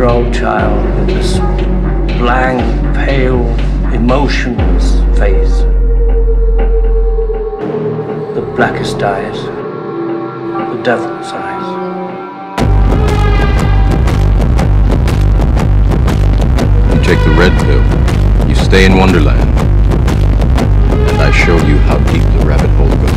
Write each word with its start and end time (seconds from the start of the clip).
met 0.00 0.08
this 0.08 0.08
six 0.08 0.08
year 0.08 0.08
old 0.08 0.34
child 0.34 0.84
with 0.98 1.06
this 1.08 1.38
blank, 2.18 2.60
pale, 2.94 3.46
emotionless 3.92 5.00
face. 5.18 5.64
The 8.34 8.42
blackest 8.56 9.02
eyes, 9.02 9.42
the 10.74 10.82
devil's 10.82 11.32
eyes. 11.32 11.66
You 16.94 17.02
take 17.04 17.22
the 17.24 17.34
red 17.36 17.52
pill, 17.64 18.48
you 18.48 18.54
stay 18.54 18.86
in 18.86 18.96
Wonderland, 18.96 19.50
and 21.08 21.20
I 21.20 21.30
show 21.30 21.56
you 21.66 21.76
how 21.78 21.98
deep 22.12 22.22
the 22.38 22.46
rabbit 22.46 22.70
hole 22.70 22.88
goes. 22.88 23.09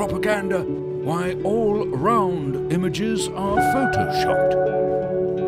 Propaganda, 0.00 0.62
why 0.62 1.34
all 1.44 1.86
round 1.88 2.72
images 2.72 3.28
are 3.28 3.58
photoshopped 3.58 4.56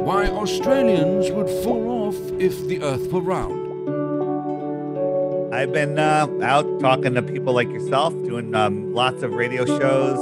why 0.05 0.27
Australians 0.27 1.31
would 1.31 1.49
fall 1.65 2.09
off 2.09 2.17
if 2.39 2.67
the 2.67 2.83
Earth 2.83 3.11
were 3.11 3.23
round. 3.23 3.63
I've 5.55 5.73
been 5.73 5.99
uh, 5.99 6.27
out 6.43 6.81
talking 6.81 7.15
to 7.15 7.23
people 7.23 7.55
like 7.55 7.69
yourself, 7.69 8.13
doing 8.25 8.55
um, 8.55 8.93
lots 8.93 9.23
of 9.23 9.33
radio 9.33 9.65
shows, 9.65 10.19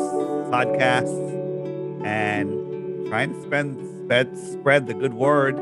podcasts, 0.53 2.05
and 2.05 3.09
trying 3.09 3.33
to 3.33 3.43
spread, 3.43 3.77
spread, 4.05 4.39
spread 4.39 4.87
the 4.87 4.95
good 4.95 5.15
word 5.15 5.59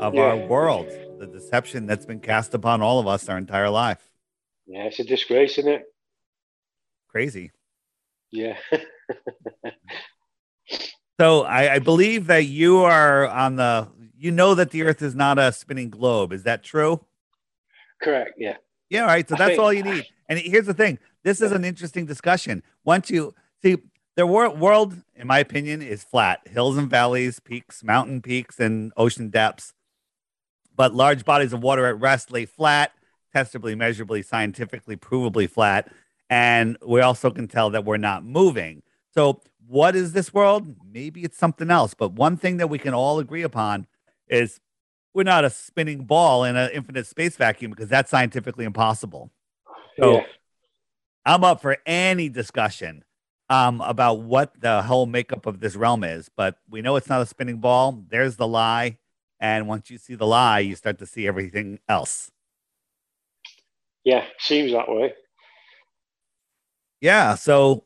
of 0.00 0.16
our 0.16 0.36
world, 0.36 0.88
the 1.18 1.26
deception 1.26 1.84
that's 1.84 2.06
been 2.06 2.20
cast 2.20 2.54
upon 2.54 2.80
all 2.80 3.00
of 3.00 3.06
us 3.06 3.28
our 3.28 3.36
entire 3.36 3.68
life. 3.68 4.08
Yeah, 4.66 4.84
it's 4.84 4.98
a 4.98 5.04
disgrace, 5.04 5.58
isn't 5.58 5.70
it? 5.70 5.82
Crazy. 7.08 7.50
Yeah. 8.30 8.56
So 11.20 11.42
I, 11.42 11.74
I 11.74 11.78
believe 11.80 12.28
that 12.28 12.44
you 12.44 12.78
are 12.78 13.26
on 13.26 13.56
the, 13.56 13.88
you 14.16 14.30
know 14.30 14.54
that 14.54 14.70
the 14.70 14.84
earth 14.84 15.02
is 15.02 15.16
not 15.16 15.36
a 15.36 15.50
spinning 15.50 15.90
globe. 15.90 16.32
Is 16.32 16.44
that 16.44 16.62
true? 16.62 17.04
Correct. 18.00 18.34
Yeah. 18.38 18.56
Yeah, 18.88 19.00
all 19.00 19.08
right. 19.08 19.28
So 19.28 19.34
that's 19.34 19.50
think- 19.50 19.60
all 19.60 19.72
you 19.72 19.82
need. 19.82 20.06
And 20.28 20.38
here's 20.38 20.66
the 20.66 20.74
thing: 20.74 20.98
this 21.24 21.40
is 21.40 21.50
an 21.52 21.64
interesting 21.64 22.06
discussion. 22.06 22.62
Once 22.84 23.10
you 23.10 23.34
see, 23.62 23.78
the 24.14 24.26
wor- 24.26 24.50
world, 24.50 24.94
in 25.16 25.26
my 25.26 25.40
opinion, 25.40 25.82
is 25.82 26.04
flat: 26.04 26.46
hills 26.46 26.76
and 26.78 26.88
valleys, 26.88 27.40
peaks, 27.40 27.82
mountain 27.82 28.22
peaks, 28.22 28.60
and 28.60 28.92
ocean 28.96 29.28
depths. 29.28 29.74
But 30.76 30.94
large 30.94 31.24
bodies 31.24 31.52
of 31.52 31.62
water 31.62 31.86
at 31.86 31.98
rest 32.00 32.30
lay 32.30 32.46
flat, 32.46 32.92
testably, 33.34 33.74
measurably, 33.74 34.22
scientifically, 34.22 34.96
provably 34.96 35.50
flat. 35.50 35.90
And 36.30 36.76
we 36.86 37.00
also 37.00 37.30
can 37.30 37.48
tell 37.48 37.70
that 37.70 37.84
we're 37.84 37.96
not 37.96 38.24
moving. 38.24 38.82
So, 39.14 39.40
what 39.66 39.94
is 39.94 40.12
this 40.12 40.32
world? 40.32 40.74
Maybe 40.90 41.22
it's 41.22 41.36
something 41.36 41.70
else. 41.70 41.94
But 41.94 42.12
one 42.12 42.36
thing 42.36 42.56
that 42.58 42.68
we 42.68 42.78
can 42.78 42.94
all 42.94 43.18
agree 43.18 43.42
upon 43.42 43.86
is 44.28 44.60
we're 45.14 45.24
not 45.24 45.44
a 45.44 45.50
spinning 45.50 46.04
ball 46.04 46.44
in 46.44 46.56
an 46.56 46.70
infinite 46.72 47.06
space 47.06 47.36
vacuum 47.36 47.70
because 47.70 47.88
that's 47.88 48.10
scientifically 48.10 48.64
impossible. 48.64 49.30
So 50.00 50.12
yeah. 50.12 50.26
I'm 51.24 51.44
up 51.44 51.60
for 51.60 51.76
any 51.86 52.28
discussion 52.28 53.04
um, 53.50 53.80
about 53.80 54.20
what 54.20 54.60
the 54.60 54.82
whole 54.82 55.06
makeup 55.06 55.46
of 55.46 55.60
this 55.60 55.76
realm 55.76 56.04
is, 56.04 56.30
but 56.36 56.58
we 56.68 56.82
know 56.82 56.96
it's 56.96 57.08
not 57.08 57.20
a 57.20 57.26
spinning 57.26 57.58
ball. 57.58 58.04
There's 58.08 58.36
the 58.36 58.46
lie. 58.46 58.98
And 59.40 59.68
once 59.68 59.90
you 59.90 59.98
see 59.98 60.14
the 60.14 60.26
lie, 60.26 60.60
you 60.60 60.74
start 60.74 60.98
to 60.98 61.06
see 61.06 61.26
everything 61.26 61.78
else. 61.88 62.30
Yeah. 64.04 64.24
Seems 64.38 64.72
that 64.72 64.88
way. 64.88 65.14
Yeah. 67.00 67.34
So 67.34 67.84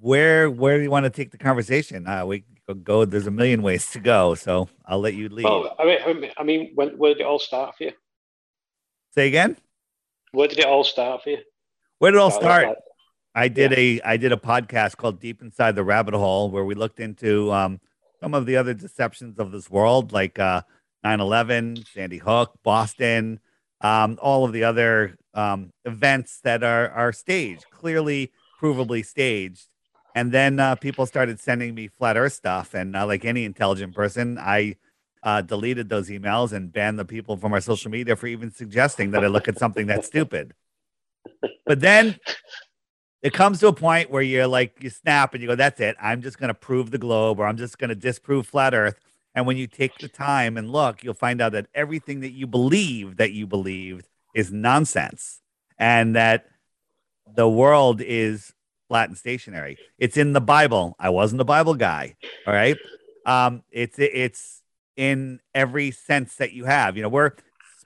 where 0.00 0.50
where 0.50 0.78
do 0.78 0.82
you 0.82 0.90
want 0.90 1.04
to 1.04 1.10
take 1.10 1.30
the 1.30 1.38
conversation? 1.38 2.06
Uh, 2.06 2.24
we 2.26 2.44
go. 2.74 3.04
There's 3.04 3.26
a 3.26 3.30
million 3.30 3.62
ways 3.62 3.90
to 3.92 3.98
go. 3.98 4.34
So 4.34 4.68
I'll 4.86 5.00
let 5.00 5.14
you 5.14 5.28
lead. 5.28 5.44
Well, 5.44 5.74
I 5.78 5.84
mean, 5.84 6.30
I 6.36 6.42
mean- 6.42 6.72
when, 6.74 6.90
where 6.98 7.14
did 7.14 7.20
it 7.20 7.26
all 7.26 7.38
start 7.38 7.76
for 7.76 7.84
you? 7.84 7.92
Say 9.14 9.26
again. 9.28 9.56
Where 10.32 10.46
did 10.48 10.60
it 10.60 10.66
all 10.66 10.84
start 10.84 11.24
for 11.24 11.30
you? 11.30 11.38
Where 11.98 12.12
did 12.12 12.18
it 12.18 12.20
all 12.20 12.30
Start 12.30 12.68
like. 12.68 12.76
I 13.34 13.48
did 13.48 13.72
a 13.72 14.00
I 14.02 14.16
did 14.16 14.32
a 14.32 14.36
podcast 14.36 14.96
called 14.96 15.20
Deep 15.20 15.42
Inside 15.42 15.76
the 15.76 15.84
Rabbit 15.84 16.14
Hole 16.14 16.50
where 16.50 16.64
we 16.64 16.74
looked 16.74 17.00
into 17.00 17.52
um, 17.52 17.80
some 18.20 18.34
of 18.34 18.46
the 18.46 18.56
other 18.56 18.74
deceptions 18.74 19.38
of 19.38 19.52
this 19.52 19.70
world, 19.70 20.12
like 20.12 20.38
uh, 20.38 20.62
9/11, 21.04 21.86
Sandy 21.92 22.18
Hook, 22.18 22.58
Boston, 22.62 23.40
um, 23.80 24.18
all 24.20 24.44
of 24.44 24.52
the 24.52 24.64
other 24.64 25.16
um, 25.34 25.72
events 25.84 26.40
that 26.44 26.62
are 26.62 26.90
are 26.90 27.12
staged, 27.12 27.64
clearly, 27.70 28.32
provably 28.60 29.04
staged. 29.04 29.66
And 30.14 30.32
then 30.32 30.58
uh, 30.58 30.74
people 30.74 31.06
started 31.06 31.38
sending 31.38 31.74
me 31.74 31.88
flat 31.88 32.16
Earth 32.16 32.32
stuff, 32.32 32.74
and 32.74 32.96
uh, 32.96 33.06
like 33.06 33.24
any 33.24 33.44
intelligent 33.44 33.94
person, 33.94 34.38
I 34.38 34.76
uh, 35.22 35.42
deleted 35.42 35.88
those 35.88 36.08
emails 36.08 36.52
and 36.52 36.72
banned 36.72 36.98
the 36.98 37.04
people 37.04 37.36
from 37.36 37.52
our 37.52 37.60
social 37.60 37.90
media 37.90 38.16
for 38.16 38.26
even 38.26 38.50
suggesting 38.50 39.12
that 39.12 39.22
I 39.22 39.28
look 39.28 39.48
at 39.48 39.58
something 39.58 39.86
that's 39.86 40.06
stupid. 40.06 40.52
But 41.64 41.80
then 41.80 42.18
it 43.22 43.32
comes 43.32 43.60
to 43.60 43.68
a 43.68 43.72
point 43.72 44.10
where 44.10 44.22
you're 44.22 44.46
like 44.46 44.82
you 44.82 44.90
snap 44.90 45.34
and 45.34 45.42
you 45.42 45.48
go 45.48 45.54
that's 45.54 45.80
it 45.80 45.96
i'm 46.00 46.22
just 46.22 46.38
going 46.38 46.48
to 46.48 46.54
prove 46.54 46.90
the 46.90 46.98
globe 46.98 47.38
or 47.38 47.46
i'm 47.46 47.56
just 47.56 47.78
going 47.78 47.88
to 47.88 47.94
disprove 47.94 48.46
flat 48.46 48.74
earth 48.74 48.98
and 49.34 49.46
when 49.46 49.56
you 49.56 49.66
take 49.66 49.96
the 49.98 50.08
time 50.08 50.56
and 50.56 50.70
look 50.70 51.02
you'll 51.02 51.14
find 51.14 51.40
out 51.40 51.52
that 51.52 51.66
everything 51.74 52.20
that 52.20 52.32
you 52.32 52.46
believe 52.46 53.16
that 53.16 53.32
you 53.32 53.46
believed 53.46 54.08
is 54.34 54.52
nonsense 54.52 55.40
and 55.78 56.16
that 56.16 56.46
the 57.34 57.48
world 57.48 58.00
is 58.00 58.52
flat 58.88 59.08
and 59.08 59.16
stationary. 59.16 59.78
It's 59.98 60.16
in 60.16 60.32
the 60.32 60.40
bible. 60.40 60.96
I 60.98 61.10
wasn't 61.10 61.40
a 61.40 61.44
bible 61.44 61.74
guy 61.74 62.16
all 62.46 62.54
right? 62.54 62.76
Um 63.26 63.62
it's 63.70 63.98
it's 63.98 64.62
in 64.96 65.40
every 65.54 65.90
sense 65.90 66.36
that 66.36 66.52
you 66.52 66.64
have. 66.64 66.96
You 66.96 67.02
know 67.02 67.08
we're 67.08 67.32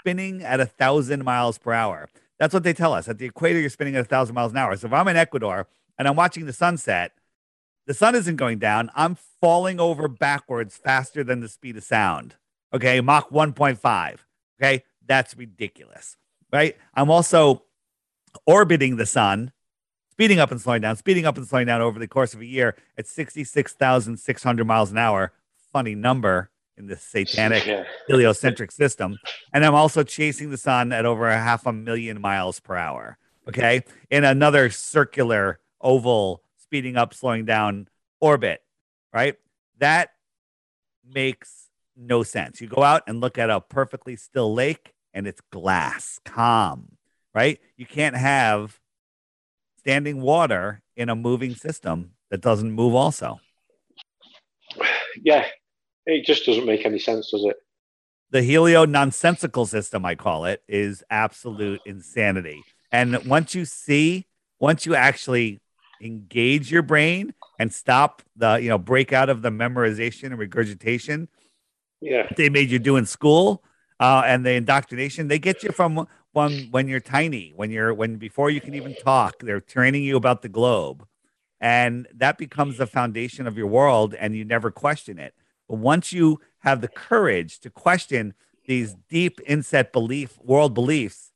spinning 0.05 0.43
at 0.43 0.61
a 0.61 0.67
thousand 0.67 1.25
miles 1.25 1.57
per 1.59 1.73
hour. 1.73 2.09
That's 2.39 2.53
what 2.53 2.63
they 2.63 2.75
tell 2.75 2.93
us. 2.93 3.09
At 3.09 3.19
the 3.19 3.27
equator, 3.27 3.59
you're 3.59 3.71
spinning 3.71 3.97
at 3.97 4.03
a 4.03 4.05
thousand 4.05 4.35
miles 4.35 4.53
an 4.53 4.59
hour. 4.59 4.77
So 4.77 4.87
if 4.87 4.93
I'm 4.93 5.09
in 5.09 5.17
Ecuador 5.17 5.67
and 5.99 6.07
I'm 6.07 6.17
watching 6.17 6.45
the 6.47 6.53
sunset, 6.53 7.13
the 7.87 7.95
sun 7.95 8.15
isn't 8.15 8.37
going 8.37 8.59
down. 8.59 8.91
I'm 8.95 9.17
falling 9.41 9.79
over 9.81 10.09
backwards 10.09 10.77
faster 10.77 11.23
than 11.25 11.41
the 11.41 11.49
speed 11.49 11.77
of 11.77 11.85
sound. 11.85 12.37
Okay. 12.73 13.01
Mach 13.01 13.31
1.5. 13.31 14.19
Okay. 14.61 14.85
That's 15.07 15.37
ridiculous. 15.37 16.17
Right. 16.53 16.77
I'm 16.95 17.11
also 17.11 17.65
orbiting 18.47 18.97
the 18.97 19.07
sun, 19.07 19.53
speeding 20.11 20.39
up 20.39 20.51
and 20.51 20.61
slowing 20.61 20.81
down, 20.83 20.97
speeding 20.97 21.27
up 21.27 21.37
and 21.37 21.47
slowing 21.47 21.67
down 21.67 21.81
over 21.81 21.99
the 21.99 22.09
course 22.09 22.35
of 22.35 22.41
a 22.41 22.47
year 22.47 22.77
at 22.97 23.07
66,600 23.07 24.65
miles 24.65 24.91
an 24.91 24.99
hour. 24.99 25.33
Funny 25.73 25.95
number 25.95 26.51
in 26.77 26.87
this 26.87 27.03
satanic 27.03 27.67
Yeah. 27.67 27.85
heliocentric 28.07 28.73
system. 28.73 29.19
And 29.53 29.65
I'm 29.65 29.75
also 29.75 30.03
chasing 30.03 30.51
the 30.51 30.57
sun 30.57 30.93
at 30.93 31.05
over 31.05 31.29
a 31.29 31.39
half 31.39 31.67
a 31.67 31.73
million 31.73 32.21
miles 32.21 32.61
per 32.61 32.77
hour. 32.77 33.19
Okay. 33.49 33.83
In 34.11 34.25
another 34.25 34.71
circular 34.71 35.61
oval, 35.81 36.43
speeding 36.75 36.97
up, 36.97 37.15
slowing 37.15 37.45
down 37.45 37.87
orbit. 38.21 38.61
Right. 39.13 39.37
That 39.79 40.11
makes 41.09 41.69
no 41.97 42.25
sense. 42.25 42.61
You 42.61 42.67
go 42.67 42.83
out 42.83 43.05
and 43.07 43.21
look 43.21 43.39
at 43.39 43.49
a 43.49 43.61
perfectly 43.61 44.17
still 44.17 44.53
lake 44.53 44.93
and 45.13 45.29
it's 45.29 45.41
glass, 45.53 46.19
calm. 46.25 46.97
Right. 47.33 47.61
You 47.77 47.87
can't 47.87 48.17
have 48.17 48.81
standing 49.79 50.21
water 50.21 50.83
in 50.97 51.09
a 51.09 51.15
moving 51.15 51.55
system 51.55 52.15
that 52.33 52.41
doesn't 52.41 52.73
move 52.73 52.97
also. 52.97 53.39
Yeah. 55.23 55.47
It 56.07 56.27
just 56.27 56.45
doesn't 56.45 56.67
make 56.67 56.85
any 56.85 56.99
sense, 56.99 57.31
does 57.31 57.45
it? 57.45 57.57
the 58.31 58.43
helio 58.43 58.85
nonsensical 58.85 59.65
system 59.65 60.05
i 60.05 60.15
call 60.15 60.47
it 60.47 60.61
is 60.67 61.05
absolute 61.09 61.81
insanity 61.85 62.61
and 62.91 63.25
once 63.27 63.55
you 63.55 63.65
see 63.65 64.27
once 64.59 64.87
you 64.87 64.95
actually 64.95 65.61
engage 66.01 66.71
your 66.71 66.83
brain 66.83 67.35
and 67.59 67.73
stop 67.73 68.23
the 68.37 68.57
you 68.57 68.69
know 68.69 68.79
break 68.79 69.13
out 69.13 69.29
of 69.29 69.43
the 69.43 69.51
memorization 69.51 70.25
and 70.25 70.39
regurgitation 70.39 71.29
Yeah. 72.01 72.29
they 72.37 72.49
made 72.49 72.71
you 72.71 72.79
do 72.79 72.97
in 72.97 73.07
school 73.07 73.63
uh, 74.01 74.23
and 74.27 74.45
the 74.45 74.53
indoctrination 74.53 75.29
they 75.29 75.39
get 75.39 75.63
you 75.63 75.71
from 75.71 76.07
when 76.33 76.69
when 76.71 76.89
you're 76.89 77.01
tiny 77.01 77.53
when 77.55 77.71
you're 77.71 77.95
when 77.95 78.17
before 78.17 78.51
you 78.51 78.61
can 78.61 78.75
even 78.75 78.95
talk 78.95 79.39
they're 79.41 79.61
training 79.61 80.03
you 80.03 80.17
about 80.17 80.43
the 80.43 80.49
globe 80.49 81.07
and 81.61 82.09
that 82.15 82.37
becomes 82.37 82.77
the 82.77 82.87
foundation 82.87 83.47
of 83.47 83.57
your 83.57 83.69
world 83.69 84.15
and 84.15 84.35
you 84.37 84.45
never 84.45 84.71
question 84.71 85.19
it 85.19 85.35
but 85.69 85.77
once 85.77 86.13
you 86.13 86.41
have 86.61 86.81
the 86.81 86.89
courage 86.89 87.61
to 87.61 87.71
question 87.71 88.35
these 88.67 88.95
deep 89.09 89.41
inset 89.47 89.93
belief 89.93 90.39
world 90.43 90.75
beliefs 90.75 91.31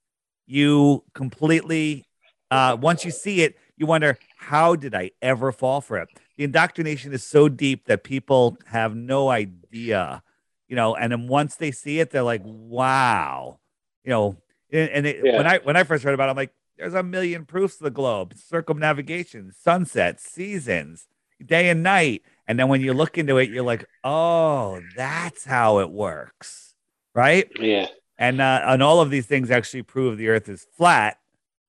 you 0.46 1.04
completely 1.14 2.04
uh, 2.50 2.76
once 2.80 3.04
you 3.04 3.10
see 3.10 3.42
it 3.42 3.56
you 3.76 3.86
wonder 3.86 4.18
how 4.40 4.76
did 4.76 4.94
i 4.94 5.10
ever 5.20 5.50
fall 5.52 5.80
for 5.80 5.98
it 5.98 6.08
the 6.36 6.44
indoctrination 6.44 7.12
is 7.12 7.24
so 7.24 7.48
deep 7.48 7.86
that 7.86 8.04
people 8.04 8.56
have 8.66 8.94
no 8.94 9.28
idea 9.28 10.22
you 10.68 10.76
know 10.76 10.94
and 10.94 11.10
then 11.12 11.26
once 11.26 11.56
they 11.56 11.70
see 11.72 11.98
it 12.00 12.10
they're 12.10 12.22
like 12.22 12.42
wow 12.44 13.58
you 14.04 14.10
know 14.10 14.36
and, 14.72 14.90
and 14.90 15.06
it, 15.06 15.24
Yeah. 15.24 15.36
when 15.36 15.46
i 15.46 15.58
when 15.58 15.76
i 15.76 15.82
first 15.82 16.04
heard 16.04 16.14
about 16.14 16.28
it 16.28 16.30
i'm 16.30 16.36
like 16.36 16.52
there's 16.76 16.94
a 16.94 17.02
million 17.02 17.44
proofs 17.44 17.74
of 17.74 17.84
the 17.84 17.90
globe 17.90 18.34
circumnavigation 18.36 19.52
sunsets 19.52 20.22
seasons 20.30 21.08
day 21.44 21.68
and 21.68 21.82
night 21.82 22.22
and 22.46 22.58
then 22.58 22.68
when 22.68 22.80
you 22.80 22.92
look 22.94 23.18
into 23.18 23.38
it 23.38 23.50
you're 23.50 23.64
like 23.64 23.84
oh 24.04 24.80
that's 24.96 25.44
how 25.44 25.80
it 25.80 25.90
works 25.90 26.74
right 27.14 27.50
Yeah. 27.58 27.86
and 28.18 28.40
uh, 28.40 28.62
and 28.66 28.82
all 28.84 29.00
of 29.00 29.10
these 29.10 29.26
things 29.26 29.50
actually 29.50 29.82
prove 29.82 30.16
the 30.16 30.28
earth 30.28 30.48
is 30.48 30.64
flat 30.76 31.18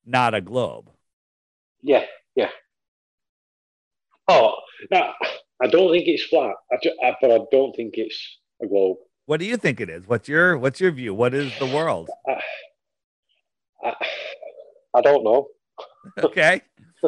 not 0.05 0.35
a 0.35 0.41
globe 0.41 0.91
Yeah. 1.81 2.05
Yeah. 2.39 2.49
Oh, 4.29 4.53
no, 4.91 5.11
I 5.61 5.67
don't 5.67 5.91
think 5.91 6.07
it's 6.07 6.23
flat, 6.23 6.53
I 6.71 6.75
I- 7.03 7.17
but 7.19 7.31
I 7.31 7.39
don't 7.51 7.75
think 7.75 7.95
it's 7.97 8.17
a 8.61 8.67
globe. 8.67 8.97
what 9.25 9.41
do 9.41 9.45
you 9.45 9.57
think 9.57 9.81
it 9.81 9.89
is 9.89 10.07
what's 10.07 10.27
your 10.29 10.57
what's 10.57 10.79
your 10.79 10.91
view 10.91 11.13
what 11.13 11.33
is 11.33 11.51
the 11.59 11.65
world 11.65 12.09
I, 12.27 12.41
I, 13.83 13.93
I 14.95 15.01
don't 15.01 15.23
know. 15.23 15.47
okay 16.23 16.61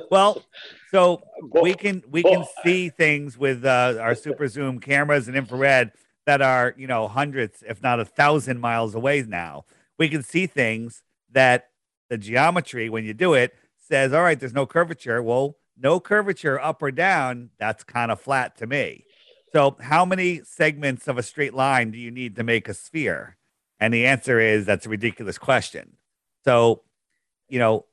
well 0.10 0.44
so 0.92 1.22
But, 1.52 1.64
we 1.64 1.74
can 1.76 2.04
we 2.10 2.24
can 2.24 2.44
see 2.64 2.90
things 2.90 3.38
with 3.38 3.64
uh, 3.66 3.96
our 4.00 4.16
super 4.16 4.48
zoom 4.50 4.80
cameras 4.80 5.28
and 5.28 5.36
infrared 5.38 5.92
that 6.26 6.42
are 6.42 6.74
you 6.78 6.88
know 6.88 7.08
hundreds 7.08 7.64
if 7.68 7.82
not 7.82 8.00
a 8.02 8.06
thousand 8.06 8.60
miles 8.60 8.96
away 8.96 9.22
now 9.24 9.66
we 9.98 10.10
can 10.10 10.24
see 10.24 10.46
things 10.48 11.04
that 11.32 11.70
the 12.10 12.18
geometry 12.18 12.90
when 12.90 13.04
you 13.06 13.14
do 13.14 13.34
it 13.34 13.54
says 13.92 14.14
all 14.14 14.24
right 14.24 14.40
there's 14.40 14.54
no 14.54 14.66
curvature 14.66 15.22
well 15.22 15.58
no 15.78 16.00
curvature 16.00 16.60
up 16.60 16.82
or 16.82 16.92
down 16.92 17.50
that's 17.60 17.84
kind 17.84 18.12
of 18.12 18.20
flat 18.20 18.58
to 18.58 18.66
me 18.66 19.06
so 19.54 19.76
how 19.82 20.06
many 20.06 20.42
segments 20.44 21.08
of 21.08 21.18
a 21.18 21.24
straight 21.24 21.54
line 21.54 21.92
do 21.92 21.98
you 21.98 22.12
need 22.12 22.36
to 22.36 22.44
make 22.44 22.68
a 22.68 22.74
sphere 22.74 23.38
and 23.80 23.94
the 23.94 24.06
answer 24.06 24.40
is 24.40 24.66
that's 24.66 24.86
a 24.86 24.90
ridiculous 24.90 25.38
question 25.38 25.98
so 26.46 26.82
you 27.50 27.60
know 27.60 27.86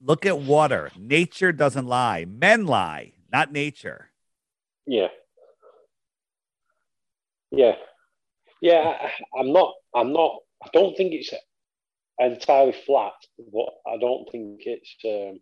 look 0.00 0.24
at 0.24 0.38
water 0.38 0.90
nature 0.98 1.52
doesn't 1.52 1.86
lie 1.86 2.24
men 2.24 2.66
lie 2.66 3.12
not 3.32 3.52
nature 3.52 4.10
yeah. 4.86 5.08
Yeah. 7.50 7.72
Yeah. 8.62 8.94
I'm 9.38 9.52
not, 9.52 9.74
I'm 9.94 10.12
not, 10.12 10.38
I 10.62 10.68
don't 10.72 10.96
think 10.96 11.12
it's 11.12 11.32
entirely 12.18 12.72
flat, 12.86 13.12
but 13.52 13.68
I 13.86 13.96
don't 13.98 14.26
think 14.32 14.60
it's 14.64 14.94
um, 15.04 15.40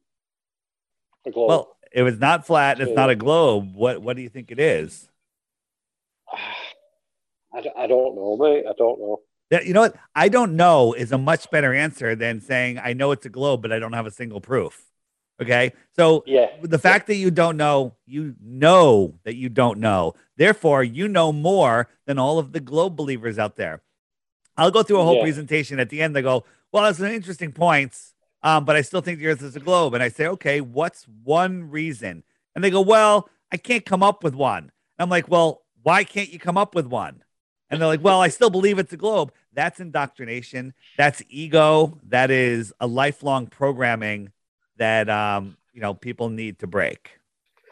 a 1.27 1.31
globe. 1.31 1.49
well 1.49 1.77
if 1.93 2.07
it's 2.07 2.21
not 2.21 2.45
flat 2.47 2.81
it's 2.81 2.93
not 2.97 3.09
a 3.09 3.15
globe 3.15 3.75
what 3.75 4.03
what 4.03 4.17
do 4.17 4.23
you 4.23 4.29
think 4.29 4.51
it 4.51 4.59
is 4.59 5.09
I, 7.55 7.61
don't- 7.61 7.77
I 7.79 7.87
don't 7.87 8.17
know, 8.17 8.37
mate. 8.37 8.65
I 8.69 8.73
don't 8.77 8.99
know. 8.99 9.21
That- 9.51 9.67
you 9.67 9.73
know 9.75 9.83
what 9.83 9.95
i 10.15 10.29
don't 10.29 10.57
know 10.57 10.93
is 10.95 11.13
a 11.13 11.19
much 11.19 11.51
better 11.51 11.73
answer 11.73 12.17
than 12.17 12.41
saying 12.41 12.79
i 12.83 12.93
know 12.95 13.13
it's 13.13 13.25
a 13.27 13.29
globe 13.29 13.63
but 13.63 13.73
i 13.73 13.79
don't 13.79 13.93
have 13.93 14.07
a 14.07 14.11
single 14.11 14.41
proof 14.41 14.83
okay 15.41 15.73
so 15.93 16.25
Yeah. 16.27 16.49
the 16.63 16.79
fact 16.79 17.07
that 17.07 17.17
you 17.17 17.31
don't 17.31 17.57
know, 17.57 17.95
you 18.07 18.35
know 18.43 19.15
that 19.25 19.37
you 19.37 19.49
don't 19.49 19.79
know. 19.79 20.15
Therefore, 20.37 20.83
you 20.83 21.07
know 21.09 21.31
more 21.33 21.89
than 22.07 22.19
all 22.19 22.39
of 22.41 22.51
the 22.53 22.59
globe 22.61 22.97
believers 22.97 23.39
out 23.39 23.55
there. 23.57 23.81
I'll 24.57 24.71
go 24.71 24.83
through 24.83 25.01
a 25.01 25.05
whole 25.05 25.17
Yeah. 25.17 25.23
presentation 25.23 25.81
at 25.81 25.91
the 25.91 26.01
end. 26.03 26.15
They 26.15 26.23
go, 26.23 26.45
Well, 26.73 26.85
that's 26.85 26.99
an 27.01 27.13
interesting 27.13 27.53
points, 27.53 28.15
um, 28.43 28.65
but 28.65 28.75
I 28.75 28.83
still 28.83 29.01
think 29.01 29.19
the 29.21 29.29
earth 29.29 29.43
is 29.43 29.55
a 29.57 29.61
globe. 29.61 29.95
And 29.95 30.03
I 30.03 30.09
say, 30.09 30.27
Okay, 30.27 30.61
what's 30.61 31.05
one 31.23 31.71
reason? 31.71 32.25
And 32.55 32.63
they 32.65 32.71
go, 32.71 32.81
Well, 32.81 33.29
I 33.53 33.57
can't 33.57 33.85
come 33.85 34.03
up 34.03 34.25
with 34.25 34.35
one. 34.35 34.65
And 34.65 34.71
I'm 34.99 35.11
like, 35.11 35.29
Well, 35.29 35.63
why 35.83 36.05
can't 36.05 36.33
you 36.33 36.39
come 36.39 36.57
up 36.57 36.75
with 36.75 36.87
one? 36.87 37.23
And 37.71 37.81
they're 37.81 37.89
like, 37.89 38.03
Well, 38.03 38.21
I 38.21 38.29
still 38.29 38.51
believe 38.51 38.79
it's 38.79 38.93
a 38.93 38.97
globe. 38.97 39.33
That's 39.53 39.81
indoctrination. 39.81 40.75
That's 40.97 41.23
ego. 41.29 41.99
That 42.09 42.31
is 42.31 42.73
a 42.81 42.87
lifelong 42.87 43.47
programming 43.47 44.33
that 44.77 45.09
um, 45.09 45.57
you 45.73 45.81
know 45.81 45.95
people 45.95 46.29
need 46.29 46.59
to 46.61 46.67
break. 46.67 47.19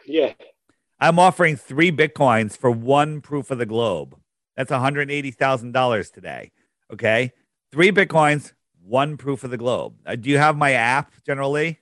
Yeah. 0.05 0.33
I'm 0.99 1.19
offering 1.19 1.57
three 1.57 1.91
bitcoins 1.91 2.55
for 2.57 2.71
one 2.71 3.19
proof 3.19 3.51
of 3.51 3.57
the 3.57 3.65
globe. 3.65 4.17
That's 4.55 4.71
$180,000 4.71 6.11
today. 6.13 6.51
Okay. 6.93 7.31
Three 7.71 7.91
bitcoins, 7.91 8.53
one 8.85 9.17
proof 9.17 9.43
of 9.43 9.49
the 9.49 9.57
globe. 9.57 9.95
Uh, 10.05 10.15
do 10.15 10.29
you 10.29 10.37
have 10.37 10.55
my 10.55 10.73
app 10.73 11.11
generally? 11.25 11.79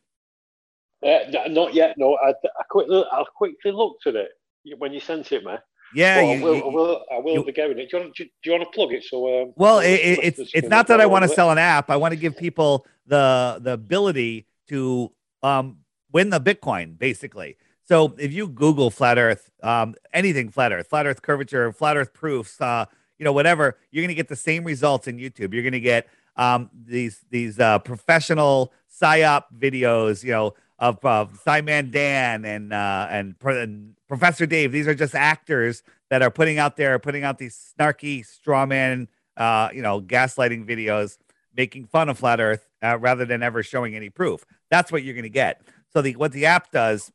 Uh, 1.06 1.20
not 1.50 1.74
yet. 1.74 1.96
No, 1.98 2.18
I, 2.24 2.30
I 2.30 2.64
quickly, 2.70 3.04
I 3.12 3.24
quickly 3.36 3.72
looked 3.72 4.08
at 4.08 4.16
it 4.16 4.30
when 4.78 4.94
you 4.94 5.00
sent 5.00 5.32
it, 5.32 5.44
man. 5.44 5.60
Yeah. 5.94 6.22
But 6.22 6.28
you- 6.28 6.32
I 6.40 6.44
will, 6.44 6.56
you- 6.56 6.64
I 6.64 6.68
will, 6.68 7.06
I 7.12 7.18
will 7.18 7.34
you- 7.34 7.44
be 7.46 7.52
going 7.52 7.72
it. 7.78 7.90
Do 7.90 7.98
you, 7.98 8.04
want, 8.04 8.16
do 8.16 8.26
you 8.46 8.52
want 8.52 8.64
to 8.64 8.70
plug 8.70 8.94
it? 8.94 9.04
So, 9.04 9.42
um, 9.42 9.54
well, 9.58 9.80
it, 9.80 9.90
it- 9.92 10.20
it's 10.24 10.52
it's 10.54 10.70
not 10.70 10.88
that 10.88 11.02
I 11.02 11.06
want 11.06 11.24
to 11.24 11.30
sell 11.30 11.52
an 11.52 11.58
app. 11.58 11.90
I 11.90 11.98
want 11.98 12.14
to 12.14 12.20
give 12.20 12.38
people 12.38 12.86
the 13.06 13.60
the 13.62 13.74
ability 13.74 14.46
to 14.70 15.12
um, 15.44 15.80
win 16.14 16.30
the 16.30 16.40
Bitcoin, 16.40 16.98
basically. 16.98 17.58
So 17.84 18.14
if 18.18 18.32
you 18.32 18.48
Google 18.48 18.90
flat 18.92 19.18
Earth, 19.18 19.50
um, 19.64 19.96
anything 20.14 20.50
flat 20.50 20.72
Earth, 20.72 20.88
flat 20.88 21.06
Earth 21.06 21.22
curvature, 21.22 21.74
flat 21.74 21.98
Earth 21.98 22.14
proofs, 22.14 22.62
uh, 22.62 22.86
you 23.22 23.26
know, 23.26 23.34
whatever, 23.34 23.78
you're 23.92 24.02
going 24.02 24.10
to 24.10 24.16
get 24.16 24.30
the 24.30 24.36
same 24.36 24.64
results 24.64 25.08
in 25.08 25.18
YouTube. 25.18 25.54
You're 25.54 25.62
going 25.62 25.74
to 25.74 25.80
get 25.80 26.08
um, 26.36 26.72
these 26.74 27.24
these 27.30 27.60
uh, 27.60 27.78
professional 27.78 28.74
psyop 28.92 29.44
videos, 29.56 30.24
you 30.24 30.32
know, 30.32 30.56
of 30.80 31.00
SciManDan 31.00 32.44
and 32.48 32.74
uh, 32.74 33.08
and, 33.12 33.36
and 33.44 33.96
Professor 34.08 34.48
Dave. 34.48 34.72
These 34.72 34.88
are 34.88 34.96
just 34.96 35.14
actors 35.14 35.84
that 36.10 36.24
are 36.24 36.32
putting 36.32 36.58
out 36.58 36.78
there, 36.78 36.98
putting 36.98 37.24
out 37.24 37.38
these 37.38 37.76
snarky 37.78 38.26
strawman, 38.26 39.08
uh, 39.38 39.70
you 39.72 39.84
know, 39.84 40.02
gaslighting 40.02 40.68
videos, 40.68 41.20
making 41.56 41.86
fun 41.86 42.10
of 42.10 42.18
flat 42.18 42.42
Earth 42.42 42.68
uh, 42.82 42.98
rather 42.98 43.24
than 43.24 43.44
ever 43.44 43.62
showing 43.62 43.96
any 43.96 44.10
proof. 44.10 44.44
That's 44.72 44.92
what 44.92 45.04
you're 45.04 45.14
going 45.14 45.24
to 45.24 45.30
get. 45.30 45.62
So 45.94 46.02
the 46.02 46.16
what 46.16 46.32
the 46.32 46.48
app 46.48 46.72
does, 46.72 47.12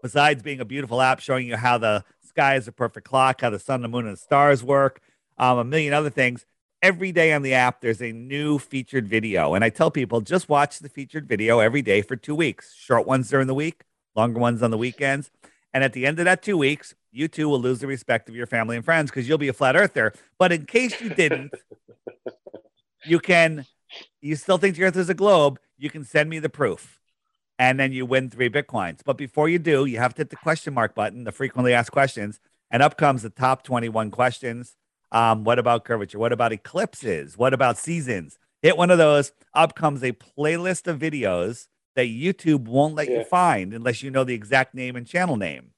besides 0.00 0.42
being 0.42 0.60
a 0.60 0.64
beautiful 0.64 1.02
app 1.02 1.20
showing 1.20 1.46
you 1.46 1.58
how 1.58 1.76
the 1.76 2.04
sky 2.26 2.54
is 2.54 2.66
a 2.66 2.72
perfect 2.72 3.06
clock, 3.06 3.42
how 3.42 3.50
the 3.50 3.58
sun, 3.58 3.82
the 3.82 3.88
moon, 3.88 4.06
and 4.06 4.16
the 4.16 4.20
stars 4.20 4.64
work, 4.64 5.02
um, 5.40 5.58
a 5.58 5.64
million 5.64 5.92
other 5.92 6.10
things. 6.10 6.46
Every 6.82 7.10
day 7.12 7.32
on 7.32 7.42
the 7.42 7.54
app, 7.54 7.80
there's 7.80 8.00
a 8.00 8.12
new 8.12 8.58
featured 8.58 9.08
video. 9.08 9.54
And 9.54 9.64
I 9.64 9.70
tell 9.70 9.90
people 9.90 10.20
just 10.20 10.48
watch 10.48 10.78
the 10.78 10.88
featured 10.88 11.26
video 11.26 11.58
every 11.58 11.82
day 11.82 12.02
for 12.02 12.14
two 12.14 12.34
weeks. 12.34 12.74
Short 12.74 13.06
ones 13.06 13.28
during 13.28 13.48
the 13.48 13.54
week, 13.54 13.82
longer 14.14 14.38
ones 14.38 14.62
on 14.62 14.70
the 14.70 14.78
weekends. 14.78 15.30
And 15.74 15.82
at 15.82 15.92
the 15.92 16.06
end 16.06 16.18
of 16.18 16.26
that 16.26 16.42
two 16.42 16.56
weeks, 16.56 16.94
you 17.10 17.26
too 17.26 17.48
will 17.48 17.60
lose 17.60 17.80
the 17.80 17.86
respect 17.86 18.28
of 18.28 18.36
your 18.36 18.46
family 18.46 18.76
and 18.76 18.84
friends 18.84 19.10
because 19.10 19.28
you'll 19.28 19.38
be 19.38 19.48
a 19.48 19.52
flat 19.52 19.76
earther. 19.76 20.12
But 20.38 20.52
in 20.52 20.66
case 20.66 21.00
you 21.00 21.08
didn't, 21.10 21.52
you 23.04 23.18
can, 23.18 23.66
you 24.20 24.36
still 24.36 24.58
think 24.58 24.76
the 24.76 24.84
earth 24.84 24.96
is 24.96 25.08
a 25.08 25.14
globe, 25.14 25.58
you 25.78 25.90
can 25.90 26.04
send 26.04 26.30
me 26.30 26.38
the 26.38 26.48
proof 26.48 27.00
and 27.58 27.78
then 27.80 27.92
you 27.92 28.06
win 28.06 28.30
three 28.30 28.50
bitcoins. 28.50 29.00
But 29.04 29.16
before 29.16 29.48
you 29.48 29.58
do, 29.58 29.84
you 29.84 29.98
have 29.98 30.14
to 30.14 30.20
hit 30.20 30.30
the 30.30 30.36
question 30.36 30.74
mark 30.74 30.94
button, 30.94 31.24
the 31.24 31.32
frequently 31.32 31.74
asked 31.74 31.92
questions, 31.92 32.40
and 32.70 32.82
up 32.82 32.96
comes 32.96 33.22
the 33.22 33.30
top 33.30 33.64
21 33.64 34.10
questions. 34.10 34.76
Um, 35.12 35.44
what 35.44 35.58
about 35.58 35.84
curvature? 35.84 36.18
What 36.18 36.32
about 36.32 36.52
eclipses? 36.52 37.36
What 37.36 37.54
about 37.54 37.78
seasons? 37.78 38.38
Hit 38.62 38.76
one 38.76 38.90
of 38.90 38.98
those. 38.98 39.32
Up 39.54 39.74
comes 39.74 40.02
a 40.02 40.12
playlist 40.12 40.86
of 40.86 40.98
videos 40.98 41.66
that 41.96 42.06
YouTube 42.06 42.68
won't 42.68 42.94
let 42.94 43.08
you 43.08 43.24
find 43.24 43.74
unless 43.74 44.02
you 44.02 44.10
know 44.10 44.24
the 44.24 44.34
exact 44.34 44.74
name 44.74 44.96
and 44.96 45.06
channel 45.06 45.36
name, 45.36 45.72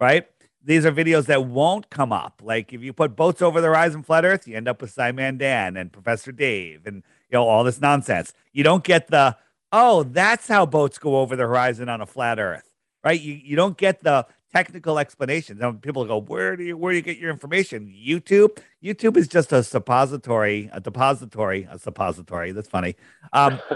right? 0.00 0.26
These 0.64 0.86
are 0.86 0.92
videos 0.92 1.26
that 1.26 1.44
won't 1.44 1.90
come 1.90 2.12
up. 2.12 2.40
Like 2.42 2.72
if 2.72 2.82
you 2.82 2.92
put 2.92 3.16
boats 3.16 3.42
over 3.42 3.60
the 3.60 3.68
horizon 3.68 4.02
flat 4.02 4.24
earth, 4.24 4.48
you 4.48 4.56
end 4.56 4.68
up 4.68 4.80
with 4.80 4.94
SciManDan 4.94 5.78
and 5.78 5.92
Professor 5.92 6.32
Dave 6.32 6.86
and 6.86 6.96
you 6.96 7.38
know 7.38 7.46
all 7.46 7.64
this 7.64 7.80
nonsense. 7.80 8.32
You 8.52 8.64
don't 8.64 8.84
get 8.84 9.08
the 9.08 9.36
oh, 9.72 10.02
that's 10.04 10.48
how 10.48 10.66
boats 10.66 10.98
go 10.98 11.18
over 11.18 11.36
the 11.36 11.42
horizon 11.42 11.88
on 11.88 12.00
a 12.00 12.06
flat 12.06 12.38
earth, 12.38 12.70
right? 13.04 13.20
You 13.20 13.34
you 13.34 13.56
don't 13.56 13.76
get 13.76 14.02
the 14.02 14.26
technical 14.52 14.98
explanations. 14.98 15.60
Now 15.60 15.72
people 15.72 16.04
go, 16.04 16.20
where 16.20 16.56
do 16.56 16.64
you 16.64 16.76
where 16.76 16.92
do 16.92 16.96
you 16.96 17.02
get 17.02 17.18
your 17.18 17.30
information? 17.30 17.86
YouTube. 17.86 18.58
YouTube 18.82 19.16
is 19.16 19.28
just 19.28 19.52
a 19.52 19.62
suppository, 19.62 20.70
a 20.72 20.80
depository, 20.80 21.68
a 21.70 21.78
suppository. 21.78 22.52
That's 22.52 22.68
funny. 22.68 22.96
Um, 23.32 23.60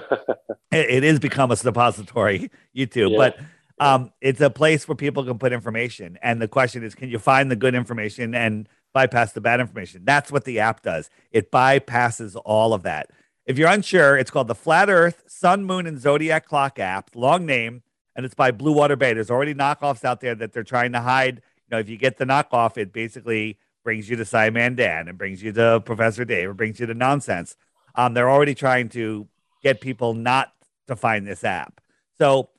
it, 0.73 0.91
it 0.91 1.05
is 1.05 1.19
become 1.19 1.51
a 1.51 1.57
suppository. 1.57 2.51
YouTube, 2.77 3.13
yeah. 3.13 3.19
but 3.19 3.39
um, 3.85 4.13
it's 4.21 4.41
a 4.41 4.51
place 4.51 4.87
where 4.87 4.97
people 4.97 5.25
can 5.25 5.39
put 5.39 5.53
information. 5.53 6.19
And 6.23 6.41
the 6.41 6.49
question 6.49 6.85
is, 6.85 6.95
can 6.95 7.09
you 7.09 7.19
find 7.19 7.51
the 7.51 7.57
good 7.57 7.75
information 7.75 8.35
and 8.35 8.69
bypass 8.93 9.33
the 9.33 9.41
bad 9.41 9.61
information? 9.61 10.03
That's 10.05 10.31
what 10.31 10.45
the 10.45 10.61
app 10.61 10.83
does. 10.83 11.11
It 11.31 11.51
bypasses 11.51 12.41
all 12.45 12.75
of 12.75 12.85
that. 12.85 13.11
If 13.45 13.59
you're 13.59 13.69
unsure, 13.69 14.17
it's 14.17 14.31
called 14.31 14.47
the 14.47 14.55
Flat 14.55 14.89
Earth 14.89 15.25
Sun, 15.27 15.65
Moon, 15.65 15.87
and 15.87 16.01
Zodiac 16.01 16.47
Clock 16.47 16.79
app. 16.79 17.11
Long 17.17 17.45
name 17.45 17.83
and 18.15 18.27
it's 18.27 18.35
by 18.35 18.51
Blue 18.51 18.73
Water 18.73 18.97
Bay. 18.97 19.13
There's 19.13 19.31
already 19.31 19.55
knockoffs 19.55 20.05
out 20.05 20.21
there 20.21 20.35
that 20.35 20.53
they're 20.53 20.63
trying 20.63 20.93
to 20.93 21.01
hide. 21.01 21.37
You 21.37 21.77
know, 21.77 21.79
if 21.79 21.89
you 21.89 21.97
get 21.97 22.19
the 22.19 22.25
knockoff, 22.25 22.77
it 22.77 22.93
basically 22.93 23.59
brings 23.85 24.09
you 24.09 24.17
to 24.17 24.25
SciManDan 24.25 25.09
and 25.09 25.19
brings 25.19 25.43
you 25.43 25.53
to 25.53 25.83
Professor 25.85 26.25
Dave 26.25 26.51
or 26.51 26.55
brings 26.55 26.79
you 26.81 26.87
to 26.87 26.95
nonsense. 26.95 27.57
Um, 27.95 28.15
they're 28.15 28.31
already 28.31 28.55
trying 28.55 28.89
to 28.91 29.29
get 29.63 29.81
people 29.81 30.15
not 30.15 30.53
to 30.89 30.97
find 30.97 31.27
this 31.27 31.45
app. 31.45 31.81
So 32.19 32.51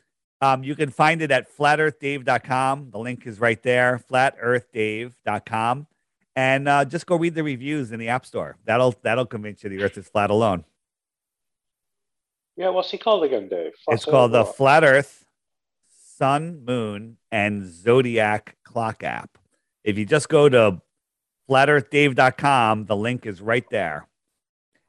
um, 0.42 0.64
you 0.64 0.76
can 0.76 0.90
find 0.90 1.22
it 1.22 1.32
at 1.32 1.56
flatearthdave.com. 1.56 2.90
The 2.92 3.00
link 3.00 3.26
is 3.26 3.40
right 3.40 3.62
there, 3.64 4.04
flatearthdave.com. 4.12 5.88
And 6.36 6.68
uh, 6.68 6.86
just 6.86 7.06
go 7.06 7.16
read 7.16 7.36
the 7.36 7.44
reviews 7.44 7.92
in 7.92 8.00
the 8.00 8.10
App 8.10 8.26
Store. 8.26 8.58
That'll 8.66 8.96
that'll 9.04 9.28
convince 9.28 9.64
you 9.64 9.70
the 9.70 9.84
Earth 9.84 9.98
is 9.98 10.08
flat 10.08 10.32
alone. 10.32 10.66
Yeah, 12.56 12.70
what's 12.70 12.90
he 12.90 12.98
called 12.98 13.24
again, 13.24 13.48
Dave? 13.48 13.74
Flat 13.86 13.94
it's 13.94 14.06
called 14.06 14.32
the 14.32 14.44
Flat 14.44 14.84
Earth 14.84 15.23
sun, 16.18 16.64
moon, 16.66 17.18
and 17.32 17.66
zodiac 17.66 18.56
clock 18.64 19.04
app. 19.04 19.38
If 19.84 19.98
you 19.98 20.06
just 20.06 20.30
go 20.30 20.50
to 20.50 20.82
flatearthdave.com, 21.50 22.86
the 22.86 22.96
link 22.96 23.26
is 23.26 23.42
right 23.42 23.70
there. 23.70 24.08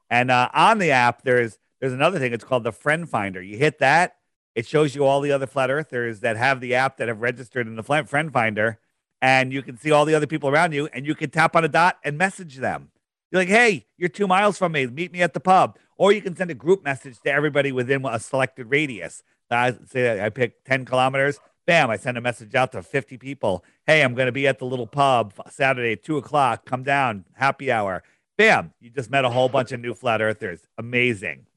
And 0.09 0.31
uh, 0.31 0.49
on 0.53 0.77
the 0.77 0.91
app, 0.91 1.23
there's 1.23 1.57
there's 1.79 1.93
another 1.93 2.19
thing. 2.19 2.33
It's 2.33 2.43
called 2.43 2.63
the 2.63 2.71
Friend 2.71 3.07
Finder. 3.09 3.41
You 3.41 3.57
hit 3.57 3.79
that, 3.79 4.15
it 4.55 4.65
shows 4.65 4.95
you 4.95 5.03
all 5.03 5.19
the 5.19 5.31
other 5.31 5.45
flat 5.45 5.69
earthers 5.69 6.21
that 6.21 6.37
have 6.37 6.61
the 6.61 6.75
app 6.75 6.97
that 6.97 7.09
have 7.09 7.21
registered 7.21 7.67
in 7.67 7.75
the 7.75 7.83
Friend 7.83 8.31
Finder, 8.31 8.79
and 9.21 9.51
you 9.51 9.61
can 9.61 9.77
see 9.77 9.91
all 9.91 10.05
the 10.05 10.15
other 10.15 10.27
people 10.27 10.49
around 10.49 10.71
you, 10.71 10.87
and 10.93 11.05
you 11.05 11.15
can 11.15 11.29
tap 11.29 11.55
on 11.55 11.65
a 11.65 11.67
dot 11.67 11.97
and 12.03 12.17
message 12.17 12.57
them. 12.57 12.89
You're 13.31 13.41
like, 13.41 13.49
hey, 13.49 13.85
you're 13.97 14.07
two 14.07 14.27
miles 14.27 14.57
from 14.57 14.71
me. 14.71 14.85
Meet 14.87 15.11
me 15.11 15.21
at 15.21 15.33
the 15.33 15.39
pub. 15.39 15.77
Or 15.97 16.11
you 16.11 16.21
can 16.21 16.35
send 16.35 16.51
a 16.51 16.55
group 16.55 16.83
message 16.83 17.19
to 17.21 17.31
everybody 17.31 17.71
within 17.71 18.05
a 18.05 18.19
selected 18.19 18.69
radius. 18.69 19.23
I 19.51 19.75
say 19.87 20.23
I 20.23 20.29
pick 20.29 20.63
10 20.65 20.85
kilometers. 20.85 21.39
Bam, 21.67 21.89
I 21.89 21.97
send 21.97 22.17
a 22.17 22.21
message 22.21 22.53
out 22.53 22.71
to 22.73 22.83
50 22.83 23.17
people. 23.17 23.63
Hey, 23.87 24.03
I'm 24.03 24.13
going 24.13 24.27
to 24.27 24.31
be 24.31 24.47
at 24.47 24.59
the 24.59 24.65
little 24.65 24.85
pub 24.85 25.33
Saturday 25.49 25.93
at 25.93 26.03
two 26.03 26.17
o'clock. 26.17 26.65
Come 26.65 26.83
down, 26.83 27.25
happy 27.33 27.71
hour. 27.71 28.03
Bam, 28.37 28.73
you 28.79 28.89
just 28.91 29.09
met 29.09 29.25
a 29.25 29.29
whole 29.29 29.49
bunch 29.49 29.71
of 29.71 29.79
new 29.79 29.93
flat 29.93 30.21
earthers. 30.21 30.59
Amazing. 30.77 31.47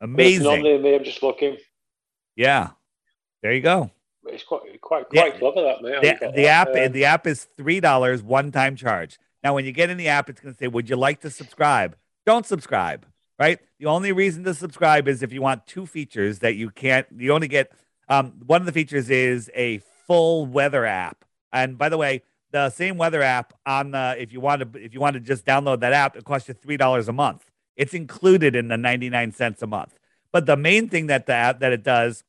Amazing. 0.00 0.44
Normally, 0.44 0.78
me, 0.78 0.94
I'm 0.94 1.04
just 1.04 1.22
looking. 1.22 1.56
Yeah. 2.36 2.70
There 3.42 3.52
you 3.52 3.60
go. 3.60 3.90
It's 4.26 4.44
quite 4.44 4.80
quite 4.80 5.08
quite 5.08 5.32
yeah. 5.34 5.38
clever 5.38 5.62
that 5.62 5.82
man. 5.82 6.02
The, 6.02 6.32
the 6.34 6.48
app 6.48 6.68
uh, 6.68 6.88
the 6.88 7.04
app 7.04 7.26
is 7.26 7.46
three 7.56 7.80
dollars 7.80 8.22
one 8.22 8.50
time 8.50 8.76
charge. 8.76 9.18
Now, 9.42 9.54
when 9.54 9.64
you 9.64 9.72
get 9.72 9.88
in 9.88 9.96
the 9.96 10.08
app, 10.08 10.28
it's 10.28 10.40
going 10.40 10.52
to 10.52 10.58
say, 10.58 10.66
"Would 10.66 10.90
you 10.90 10.96
like 10.96 11.20
to 11.20 11.30
subscribe?" 11.30 11.96
Don't 12.26 12.44
subscribe 12.44 13.06
right? 13.38 13.58
The 13.78 13.86
only 13.86 14.12
reason 14.12 14.44
to 14.44 14.54
subscribe 14.54 15.08
is 15.08 15.22
if 15.22 15.32
you 15.32 15.42
want 15.42 15.66
two 15.66 15.86
features 15.86 16.40
that 16.40 16.56
you 16.56 16.70
can't, 16.70 17.06
you 17.16 17.32
only 17.32 17.48
get. 17.48 17.72
Um, 18.08 18.34
one 18.46 18.62
of 18.62 18.66
the 18.66 18.72
features 18.72 19.10
is 19.10 19.50
a 19.54 19.78
full 20.06 20.46
weather 20.46 20.86
app. 20.86 21.24
And 21.52 21.76
by 21.76 21.88
the 21.88 21.96
way, 21.96 22.22
the 22.52 22.70
same 22.70 22.96
weather 22.96 23.22
app 23.22 23.52
on 23.66 23.90
the 23.90 24.14
if 24.18 24.32
you 24.32 24.40
want 24.40 24.72
to 24.72 24.80
if 24.80 24.94
you 24.94 25.00
want 25.00 25.14
to 25.14 25.20
just 25.20 25.44
download 25.44 25.80
that 25.80 25.92
app, 25.92 26.16
it 26.16 26.24
costs 26.24 26.48
you 26.48 26.54
three 26.54 26.76
dollars 26.76 27.08
a 27.08 27.12
month. 27.12 27.50
It's 27.76 27.94
included 27.94 28.54
in 28.54 28.68
the 28.68 28.76
ninety 28.76 29.10
nine 29.10 29.32
cents 29.32 29.62
a 29.62 29.66
month. 29.66 29.98
But 30.32 30.46
the 30.46 30.56
main 30.56 30.88
thing 30.88 31.08
that 31.08 31.26
the 31.26 31.34
app 31.34 31.60
that 31.60 31.72
it 31.72 31.82
does 31.82 32.22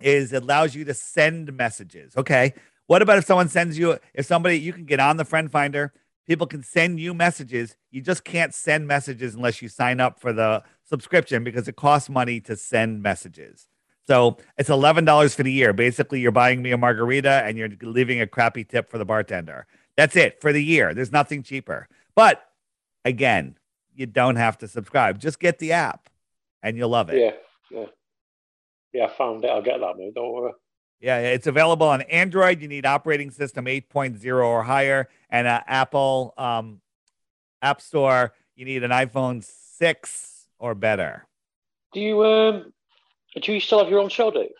is 0.00 0.32
it 0.32 0.42
allows 0.42 0.74
you 0.74 0.84
to 0.86 0.94
send 0.94 1.52
messages. 1.52 2.16
Okay. 2.16 2.54
What 2.86 3.02
about 3.02 3.18
if 3.18 3.24
someone 3.24 3.48
sends 3.48 3.78
you 3.78 3.98
if 4.14 4.26
somebody 4.26 4.58
you 4.58 4.72
can 4.72 4.84
get 4.84 5.00
on 5.00 5.16
the 5.16 5.24
friend 5.24 5.50
finder 5.50 5.92
People 6.26 6.46
can 6.46 6.62
send 6.62 7.00
you 7.00 7.14
messages. 7.14 7.76
You 7.90 8.00
just 8.00 8.24
can't 8.24 8.54
send 8.54 8.86
messages 8.86 9.34
unless 9.34 9.60
you 9.60 9.68
sign 9.68 10.00
up 10.00 10.20
for 10.20 10.32
the 10.32 10.62
subscription 10.84 11.42
because 11.42 11.66
it 11.68 11.76
costs 11.76 12.08
money 12.08 12.40
to 12.42 12.56
send 12.56 13.02
messages. 13.02 13.68
So 14.06 14.38
it's 14.58 14.70
eleven 14.70 15.04
dollars 15.04 15.34
for 15.34 15.42
the 15.42 15.52
year. 15.52 15.72
Basically, 15.72 16.20
you're 16.20 16.32
buying 16.32 16.62
me 16.62 16.72
a 16.72 16.78
margarita 16.78 17.42
and 17.44 17.56
you're 17.56 17.70
leaving 17.82 18.20
a 18.20 18.26
crappy 18.26 18.64
tip 18.64 18.90
for 18.90 18.98
the 18.98 19.04
bartender. 19.04 19.66
That's 19.96 20.16
it 20.16 20.40
for 20.40 20.52
the 20.52 20.62
year. 20.62 20.94
There's 20.94 21.12
nothing 21.12 21.42
cheaper. 21.42 21.88
But 22.14 22.42
again, 23.04 23.56
you 23.94 24.06
don't 24.06 24.36
have 24.36 24.58
to 24.58 24.68
subscribe. 24.68 25.18
Just 25.18 25.38
get 25.38 25.58
the 25.58 25.72
app, 25.72 26.08
and 26.62 26.76
you'll 26.76 26.88
love 26.88 27.10
it. 27.10 27.20
Yeah, 27.20 27.78
yeah, 27.78 27.86
yeah. 28.92 29.04
I 29.04 29.08
found 29.08 29.44
it. 29.44 29.48
I'll 29.48 29.62
get 29.62 29.80
that. 29.80 30.12
Don't 30.14 30.32
worry. 30.32 30.52
Yeah, 31.02 31.18
it's 31.18 31.48
available 31.48 31.88
on 31.88 32.02
Android. 32.02 32.62
You 32.62 32.68
need 32.68 32.86
operating 32.86 33.32
system 33.32 33.64
8.0 33.64 34.24
or 34.44 34.62
higher, 34.62 35.08
and 35.28 35.48
uh, 35.48 35.60
Apple 35.66 36.32
um, 36.38 36.80
App 37.60 37.80
Store. 37.80 38.32
You 38.54 38.64
need 38.64 38.84
an 38.84 38.92
iPhone 38.92 39.44
6 39.44 40.48
or 40.60 40.76
better. 40.76 41.26
Do 41.92 42.00
you 42.00 42.24
um 42.24 42.72
do 43.40 43.52
you 43.52 43.60
still 43.60 43.80
have 43.80 43.88
your 43.88 43.98
own 43.98 44.08
show, 44.08 44.30
Dave? 44.30 44.50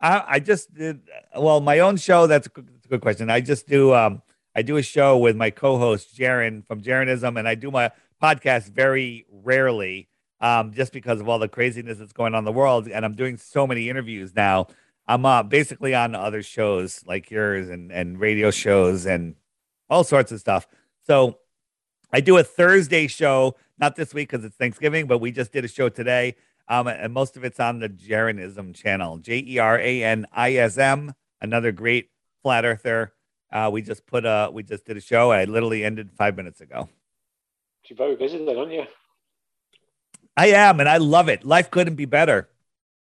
I, 0.00 0.24
I 0.26 0.40
just 0.40 0.74
did 0.74 1.00
well 1.38 1.60
my 1.60 1.78
own 1.78 1.96
show. 1.96 2.26
That's 2.26 2.48
a 2.48 2.50
good, 2.50 2.66
that's 2.66 2.86
a 2.86 2.88
good 2.88 3.00
question. 3.00 3.30
I 3.30 3.40
just 3.40 3.68
do 3.68 3.94
um 3.94 4.20
I 4.56 4.62
do 4.62 4.76
a 4.76 4.82
show 4.82 5.16
with 5.16 5.36
my 5.36 5.50
co-host 5.50 6.16
Jeran 6.16 6.66
from 6.66 6.82
Jeranism, 6.82 7.38
and 7.38 7.46
I 7.46 7.54
do 7.54 7.70
my 7.70 7.92
podcast 8.20 8.68
very 8.70 9.26
rarely, 9.30 10.08
um, 10.40 10.72
just 10.72 10.92
because 10.92 11.20
of 11.20 11.28
all 11.28 11.38
the 11.38 11.48
craziness 11.48 11.98
that's 11.98 12.12
going 12.12 12.34
on 12.34 12.40
in 12.40 12.44
the 12.44 12.52
world. 12.52 12.88
And 12.88 13.04
I'm 13.04 13.14
doing 13.14 13.36
so 13.36 13.66
many 13.66 13.88
interviews 13.88 14.34
now 14.34 14.66
I'm 15.06 15.26
uh, 15.26 15.42
basically 15.42 15.94
on 15.94 16.14
other 16.14 16.42
shows 16.42 17.02
like 17.06 17.30
yours 17.30 17.68
and, 17.68 17.90
and 17.90 18.20
radio 18.20 18.50
shows 18.50 19.06
and 19.06 19.34
all 19.90 20.04
sorts 20.04 20.32
of 20.32 20.40
stuff. 20.40 20.66
So 21.06 21.38
I 22.12 22.20
do 22.20 22.36
a 22.38 22.44
Thursday 22.44 23.06
show, 23.06 23.56
not 23.78 23.96
this 23.96 24.14
week 24.14 24.30
because 24.30 24.44
it's 24.44 24.56
Thanksgiving, 24.56 25.06
but 25.06 25.18
we 25.18 25.32
just 25.32 25.52
did 25.52 25.64
a 25.64 25.68
show 25.68 25.88
today. 25.88 26.36
Um, 26.68 26.86
and 26.86 27.12
most 27.12 27.36
of 27.36 27.44
it's 27.44 27.58
on 27.58 27.80
the 27.80 27.88
Jeranism 27.88 28.72
channel, 28.74 29.18
J 29.18 29.44
E 29.46 29.58
R 29.58 29.78
A 29.78 30.04
N 30.04 30.26
I 30.32 30.54
S 30.54 30.78
M, 30.78 31.12
another 31.40 31.72
great 31.72 32.10
flat 32.42 32.64
earther. 32.64 33.12
Uh, 33.50 33.68
we 33.72 33.82
just 33.82 34.06
put 34.06 34.24
a, 34.24 34.50
we 34.52 34.62
just 34.62 34.86
did 34.86 34.96
a 34.96 35.00
show. 35.00 35.32
I 35.32 35.44
literally 35.44 35.84
ended 35.84 36.10
five 36.12 36.36
minutes 36.36 36.60
ago. 36.60 36.88
You're 37.86 37.96
very 37.96 38.16
busy 38.16 38.42
then, 38.44 38.56
aren't 38.56 38.72
you? 38.72 38.84
I 40.36 40.46
am, 40.48 40.80
and 40.80 40.88
I 40.88 40.96
love 40.96 41.28
it. 41.28 41.44
Life 41.44 41.70
couldn't 41.70 41.96
be 41.96 42.06
better. 42.06 42.48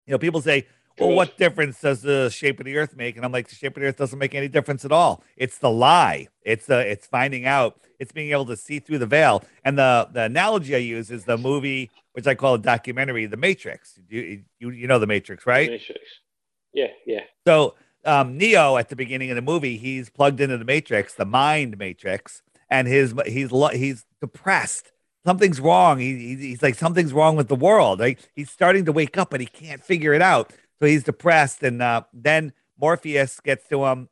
You 0.06 0.12
know, 0.12 0.18
people 0.18 0.42
say, 0.42 0.66
well, 0.98 1.12
what 1.12 1.36
difference 1.36 1.80
does 1.80 2.02
the 2.02 2.30
shape 2.30 2.60
of 2.60 2.66
the 2.66 2.76
earth 2.76 2.96
make? 2.96 3.16
And 3.16 3.24
I'm 3.24 3.32
like, 3.32 3.48
the 3.48 3.54
shape 3.54 3.76
of 3.76 3.82
the 3.82 3.88
earth 3.88 3.96
doesn't 3.96 4.18
make 4.18 4.34
any 4.34 4.48
difference 4.48 4.84
at 4.84 4.92
all. 4.92 5.24
It's 5.36 5.58
the 5.58 5.70
lie. 5.70 6.28
It's 6.42 6.66
the 6.66 6.78
it's 6.80 7.06
finding 7.06 7.46
out. 7.46 7.80
It's 7.98 8.12
being 8.12 8.30
able 8.30 8.46
to 8.46 8.56
see 8.56 8.78
through 8.78 8.98
the 8.98 9.06
veil. 9.06 9.44
And 9.64 9.78
the 9.78 10.08
the 10.12 10.22
analogy 10.22 10.74
I 10.74 10.78
use 10.78 11.10
is 11.10 11.24
the 11.24 11.36
movie, 11.36 11.90
which 12.12 12.26
I 12.26 12.34
call 12.34 12.54
a 12.54 12.58
documentary, 12.58 13.26
The 13.26 13.36
Matrix. 13.36 13.98
You 14.08 14.42
you, 14.58 14.70
you 14.70 14.86
know 14.86 14.98
The 14.98 15.06
Matrix, 15.06 15.46
right? 15.46 15.70
Matrix. 15.70 16.00
Yeah, 16.72 16.88
yeah. 17.06 17.20
So 17.46 17.74
um, 18.04 18.36
Neo 18.36 18.76
at 18.76 18.88
the 18.88 18.96
beginning 18.96 19.30
of 19.30 19.36
the 19.36 19.42
movie, 19.42 19.76
he's 19.76 20.10
plugged 20.10 20.40
into 20.40 20.58
the 20.58 20.64
Matrix, 20.64 21.14
the 21.14 21.24
mind 21.24 21.78
Matrix, 21.78 22.42
and 22.70 22.86
his 22.86 23.14
he's 23.26 23.50
he's 23.72 24.04
depressed. 24.20 24.92
Something's 25.26 25.58
wrong. 25.58 25.98
He, 25.98 26.36
he's 26.36 26.62
like 26.62 26.74
something's 26.74 27.12
wrong 27.12 27.34
with 27.36 27.48
the 27.48 27.56
world. 27.56 28.00
Like 28.00 28.18
he's 28.34 28.50
starting 28.50 28.84
to 28.84 28.92
wake 28.92 29.16
up, 29.16 29.30
but 29.30 29.40
he 29.40 29.46
can't 29.46 29.82
figure 29.82 30.12
it 30.12 30.22
out. 30.22 30.52
So 30.80 30.86
he's 30.86 31.04
depressed. 31.04 31.62
And 31.62 31.82
uh, 31.82 32.02
then 32.12 32.52
Morpheus 32.78 33.40
gets 33.40 33.68
to 33.68 33.84
him, 33.84 34.08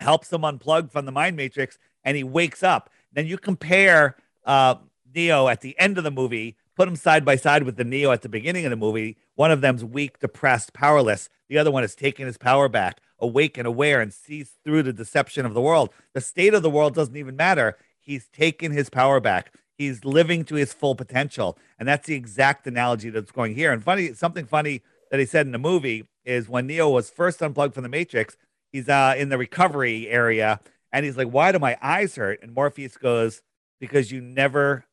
helps 0.00 0.32
him 0.32 0.42
unplug 0.42 0.90
from 0.90 1.04
the 1.04 1.12
mind 1.12 1.36
matrix, 1.36 1.78
and 2.04 2.16
he 2.16 2.24
wakes 2.24 2.62
up. 2.62 2.90
Then 3.12 3.26
you 3.26 3.38
compare 3.38 4.16
uh, 4.44 4.76
Neo 5.14 5.48
at 5.48 5.60
the 5.60 5.78
end 5.78 5.98
of 5.98 6.04
the 6.04 6.10
movie, 6.10 6.56
put 6.76 6.88
him 6.88 6.96
side 6.96 7.24
by 7.24 7.36
side 7.36 7.64
with 7.64 7.76
the 7.76 7.84
Neo 7.84 8.12
at 8.12 8.22
the 8.22 8.28
beginning 8.28 8.64
of 8.64 8.70
the 8.70 8.76
movie. 8.76 9.16
One 9.34 9.50
of 9.50 9.60
them's 9.60 9.84
weak, 9.84 10.20
depressed, 10.20 10.72
powerless. 10.72 11.28
The 11.48 11.58
other 11.58 11.70
one 11.70 11.84
is 11.84 11.94
taking 11.94 12.26
his 12.26 12.38
power 12.38 12.68
back, 12.68 13.00
awake 13.18 13.58
and 13.58 13.66
aware, 13.66 14.00
and 14.00 14.12
sees 14.12 14.52
through 14.64 14.84
the 14.84 14.92
deception 14.92 15.46
of 15.46 15.54
the 15.54 15.60
world. 15.60 15.90
The 16.12 16.20
state 16.20 16.54
of 16.54 16.62
the 16.62 16.70
world 16.70 16.94
doesn't 16.94 17.16
even 17.16 17.36
matter. 17.36 17.76
He's 17.98 18.28
taken 18.28 18.72
his 18.72 18.90
power 18.90 19.20
back. 19.20 19.52
He's 19.74 20.04
living 20.04 20.44
to 20.46 20.56
his 20.56 20.72
full 20.72 20.94
potential. 20.94 21.58
And 21.78 21.88
that's 21.88 22.06
the 22.06 22.14
exact 22.14 22.66
analogy 22.66 23.10
that's 23.10 23.30
going 23.30 23.54
here. 23.54 23.72
And 23.72 23.82
funny, 23.82 24.12
something 24.12 24.44
funny 24.44 24.82
that 25.10 25.20
he 25.20 25.26
said 25.26 25.46
in 25.46 25.52
the 25.52 25.58
movie 25.58 26.08
is 26.24 26.48
when 26.48 26.66
Neo 26.66 26.88
was 26.90 27.10
first 27.10 27.42
unplugged 27.42 27.74
from 27.74 27.82
the 27.82 27.88
Matrix, 27.88 28.36
he's 28.70 28.88
uh, 28.88 29.14
in 29.16 29.28
the 29.28 29.38
recovery 29.38 30.08
area 30.08 30.60
and 30.92 31.04
he's 31.04 31.16
like, 31.16 31.28
Why 31.28 31.52
do 31.52 31.58
my 31.58 31.76
eyes 31.82 32.16
hurt? 32.16 32.40
And 32.42 32.54
Morpheus 32.54 32.96
goes, 32.96 33.42
Because 33.80 34.12
you 34.12 34.20
never 34.20 34.84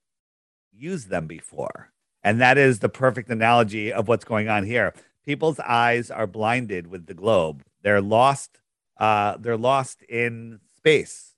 used 0.71 1.09
them 1.09 1.27
before. 1.27 1.91
And 2.23 2.41
that 2.41 2.57
is 2.57 2.79
the 2.79 2.89
perfect 2.89 3.29
analogy 3.29 3.93
of 3.93 4.07
what's 4.07 4.25
going 4.25 4.49
on 4.49 4.65
here. 4.65 4.93
People's 5.25 5.59
eyes 5.59 6.11
are 6.11 6.27
blinded 6.27 6.87
with 6.87 7.05
the 7.05 7.13
globe, 7.13 7.63
they're 7.81 8.01
lost 8.01 8.59
uh, 8.97 9.37
they're 9.37 9.57
lost 9.57 10.03
in 10.03 10.59
space, 10.77 11.35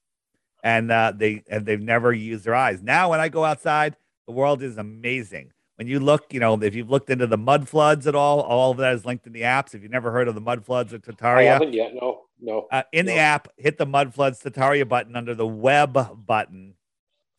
and 0.63 0.91
uh, 0.91 1.11
they 1.15 1.43
and 1.49 1.65
they've 1.65 1.81
never 1.81 2.13
used 2.13 2.45
their 2.45 2.55
eyes. 2.55 2.81
Now, 2.81 3.09
when 3.09 3.19
I 3.19 3.29
go 3.29 3.43
outside, 3.43 3.95
the 4.27 4.33
world 4.33 4.61
is 4.61 4.77
amazing. 4.77 5.51
When 5.77 5.87
you 5.87 5.99
look, 5.99 6.33
you 6.33 6.39
know, 6.39 6.59
if 6.61 6.73
you've 6.73 6.89
looked 6.89 7.11
into 7.11 7.27
the 7.27 7.37
mud 7.37 7.69
floods 7.69 8.07
at 8.07 8.15
all, 8.15 8.41
all 8.41 8.71
of 8.71 8.77
that 8.77 8.95
is 8.95 9.05
linked 9.05 9.27
in 9.27 9.33
the 9.33 9.43
apps. 9.43 9.75
If 9.75 9.83
you've 9.83 9.91
never 9.91 10.11
heard 10.11 10.27
of 10.27 10.33
the 10.33 10.41
mud 10.41 10.65
floods 10.65 10.91
or 10.91 10.97
I 10.97 10.99
Tartaria, 10.99 11.47
haven't 11.49 11.73
yet. 11.73 11.93
No, 11.93 12.23
no. 12.41 12.67
uh, 12.71 12.81
in 12.91 13.05
the 13.05 13.17
app, 13.17 13.47
hit 13.57 13.77
the 13.77 13.85
Mud 13.85 14.13
Floods 14.13 14.41
Tartaria 14.41 14.87
button 14.89 15.15
under 15.15 15.35
the 15.35 15.45
web 15.45 16.25
button. 16.25 16.73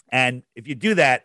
And 0.08 0.44
if 0.54 0.68
you 0.68 0.76
do 0.76 0.94
that, 0.94 1.24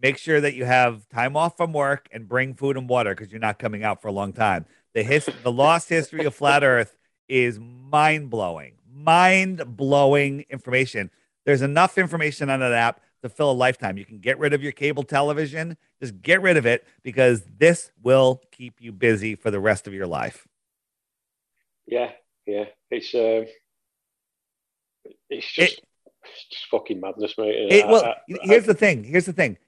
make 0.00 0.16
sure 0.16 0.40
that 0.40 0.54
you 0.54 0.64
have 0.64 1.08
time 1.08 1.36
off 1.36 1.56
from 1.56 1.72
work 1.72 2.08
and 2.12 2.28
bring 2.28 2.54
food 2.54 2.76
and 2.76 2.88
water 2.88 3.14
because 3.16 3.32
you're 3.32 3.40
not 3.40 3.58
coming 3.58 3.82
out 3.82 4.00
for 4.00 4.06
a 4.08 4.12
long 4.12 4.32
time. 4.32 4.64
The 4.94 5.02
his- 5.02 5.28
the 5.42 5.52
lost 5.52 5.88
history 5.88 6.24
of 6.24 6.36
flat 6.36 6.62
Earth 6.62 6.96
is 7.28 7.58
mind 7.58 8.30
blowing, 8.30 8.74
mind 8.88 9.76
blowing 9.76 10.44
information. 10.50 11.10
There's 11.44 11.62
enough 11.62 11.98
information 11.98 12.48
on 12.48 12.60
that 12.60 12.72
app 12.72 13.00
to 13.24 13.28
fill 13.28 13.50
a 13.50 13.52
lifetime. 13.52 13.96
You 13.98 14.04
can 14.04 14.18
get 14.18 14.38
rid 14.38 14.52
of 14.52 14.62
your 14.62 14.72
cable 14.72 15.02
television, 15.02 15.76
just 16.00 16.20
get 16.22 16.40
rid 16.42 16.56
of 16.56 16.66
it 16.66 16.86
because 17.02 17.42
this 17.58 17.90
will 18.02 18.42
keep 18.52 18.80
you 18.80 18.92
busy 18.92 19.34
for 19.34 19.50
the 19.50 19.58
rest 19.58 19.86
of 19.86 19.94
your 19.94 20.06
life. 20.06 20.46
Yeah, 21.86 22.10
yeah. 22.46 22.66
It's 22.90 23.14
um, 23.14 23.46
it's 25.28 25.50
just, 25.50 25.80
it's 26.24 26.44
just 26.50 26.66
fucking 26.70 27.00
madness, 27.00 27.34
mate. 27.38 27.54
It, 27.72 27.84
I- 27.84 27.90
well, 27.90 28.04
I- 28.04 28.16
here's 28.42 28.66
the 28.66 28.74
thing. 28.74 29.04
Here's 29.04 29.26
the 29.26 29.32
thing. 29.32 29.58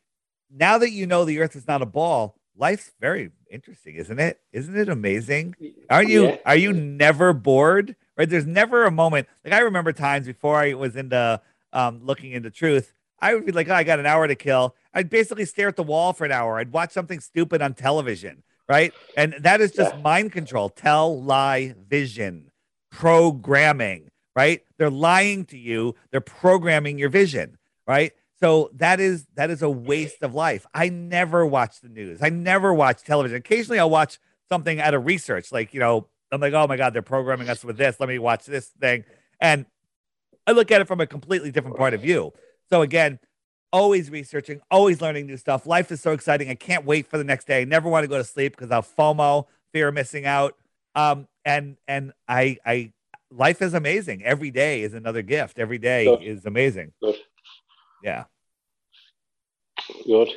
Now 0.50 0.78
that 0.78 0.90
you 0.92 1.06
know 1.06 1.24
the 1.24 1.40
Earth 1.40 1.56
is 1.56 1.66
not 1.66 1.82
a 1.82 1.86
ball, 1.86 2.36
life's 2.56 2.92
very 3.00 3.30
interesting, 3.50 3.96
isn't 3.96 4.18
it? 4.20 4.40
Isn't 4.52 4.76
it 4.76 4.88
amazing? 4.88 5.56
Aren't 5.90 6.08
you? 6.10 6.26
Yeah. 6.26 6.36
Are 6.46 6.56
you 6.56 6.72
never 6.72 7.32
bored? 7.32 7.96
Right? 8.16 8.28
There's 8.28 8.46
never 8.46 8.84
a 8.84 8.90
moment. 8.90 9.28
Like 9.44 9.54
I 9.54 9.60
remember 9.60 9.92
times 9.92 10.26
before 10.26 10.56
I 10.56 10.74
was 10.74 10.94
into 10.94 11.40
um, 11.72 12.00
looking 12.04 12.32
into 12.32 12.50
truth. 12.50 12.92
I 13.20 13.34
would 13.34 13.46
be 13.46 13.52
like, 13.52 13.68
oh, 13.68 13.74
I 13.74 13.84
got 13.84 13.98
an 13.98 14.06
hour 14.06 14.26
to 14.28 14.34
kill. 14.34 14.74
I'd 14.92 15.08
basically 15.10 15.44
stare 15.44 15.68
at 15.68 15.76
the 15.76 15.82
wall 15.82 16.12
for 16.12 16.24
an 16.24 16.32
hour. 16.32 16.58
I'd 16.58 16.72
watch 16.72 16.92
something 16.92 17.20
stupid 17.20 17.62
on 17.62 17.74
television, 17.74 18.42
right? 18.68 18.92
And 19.16 19.34
that 19.40 19.60
is 19.60 19.72
just 19.72 19.94
Yeah. 19.94 20.00
mind 20.00 20.32
control. 20.32 20.68
Tell, 20.68 21.20
lie, 21.22 21.74
vision, 21.88 22.50
programming, 22.90 24.08
right? 24.34 24.62
They're 24.78 24.90
lying 24.90 25.44
to 25.46 25.58
you. 25.58 25.94
They're 26.10 26.20
programming 26.20 26.98
your 26.98 27.08
vision, 27.08 27.58
right? 27.86 28.12
So 28.38 28.70
that 28.74 29.00
is 29.00 29.26
that 29.34 29.48
is 29.50 29.62
a 29.62 29.70
waste 29.70 30.22
of 30.22 30.34
life. 30.34 30.66
I 30.74 30.90
never 30.90 31.46
watch 31.46 31.80
the 31.80 31.88
news. 31.88 32.18
I 32.22 32.28
never 32.28 32.74
watch 32.74 33.02
television. 33.02 33.38
Occasionally 33.38 33.78
I'll 33.78 33.88
watch 33.88 34.18
something 34.50 34.78
out 34.80 34.94
of 34.94 35.06
research, 35.06 35.50
like, 35.52 35.72
you 35.72 35.80
know, 35.80 36.06
I'm 36.30 36.40
like, 36.40 36.52
oh 36.52 36.66
my 36.66 36.76
God, 36.76 36.92
they're 36.92 37.02
programming 37.02 37.48
us 37.48 37.64
with 37.64 37.76
this. 37.78 37.98
Let 37.98 38.08
me 38.08 38.18
watch 38.18 38.44
this 38.44 38.66
thing. 38.80 39.04
And 39.40 39.64
I 40.46 40.52
look 40.52 40.70
at 40.70 40.80
it 40.80 40.86
from 40.86 41.00
a 41.00 41.06
completely 41.06 41.50
different 41.50 41.76
point 41.76 41.94
of 41.94 42.00
view. 42.02 42.32
So 42.70 42.82
again, 42.82 43.18
always 43.72 44.10
researching, 44.10 44.60
always 44.70 45.00
learning 45.00 45.26
new 45.26 45.36
stuff. 45.36 45.66
Life 45.66 45.92
is 45.92 46.00
so 46.00 46.12
exciting. 46.12 46.48
I 46.48 46.54
can't 46.54 46.84
wait 46.84 47.06
for 47.06 47.18
the 47.18 47.24
next 47.24 47.46
day. 47.46 47.60
I 47.60 47.64
never 47.64 47.88
want 47.88 48.04
to 48.04 48.08
go 48.08 48.18
to 48.18 48.24
sleep 48.24 48.56
because 48.56 48.70
I'll 48.70 48.82
FOMO, 48.82 49.46
fear 49.72 49.88
of 49.88 49.94
missing 49.94 50.26
out. 50.26 50.56
Um, 50.94 51.28
and 51.44 51.76
and 51.86 52.12
I 52.26 52.58
I 52.64 52.92
life 53.30 53.62
is 53.62 53.74
amazing. 53.74 54.24
Every 54.24 54.50
day 54.50 54.82
is 54.82 54.94
another 54.94 55.22
gift. 55.22 55.58
Every 55.58 55.78
day 55.78 56.04
Good. 56.06 56.22
is 56.22 56.46
amazing. 56.46 56.92
Good. 57.02 57.16
Yeah. 58.02 58.24
Good. 60.04 60.28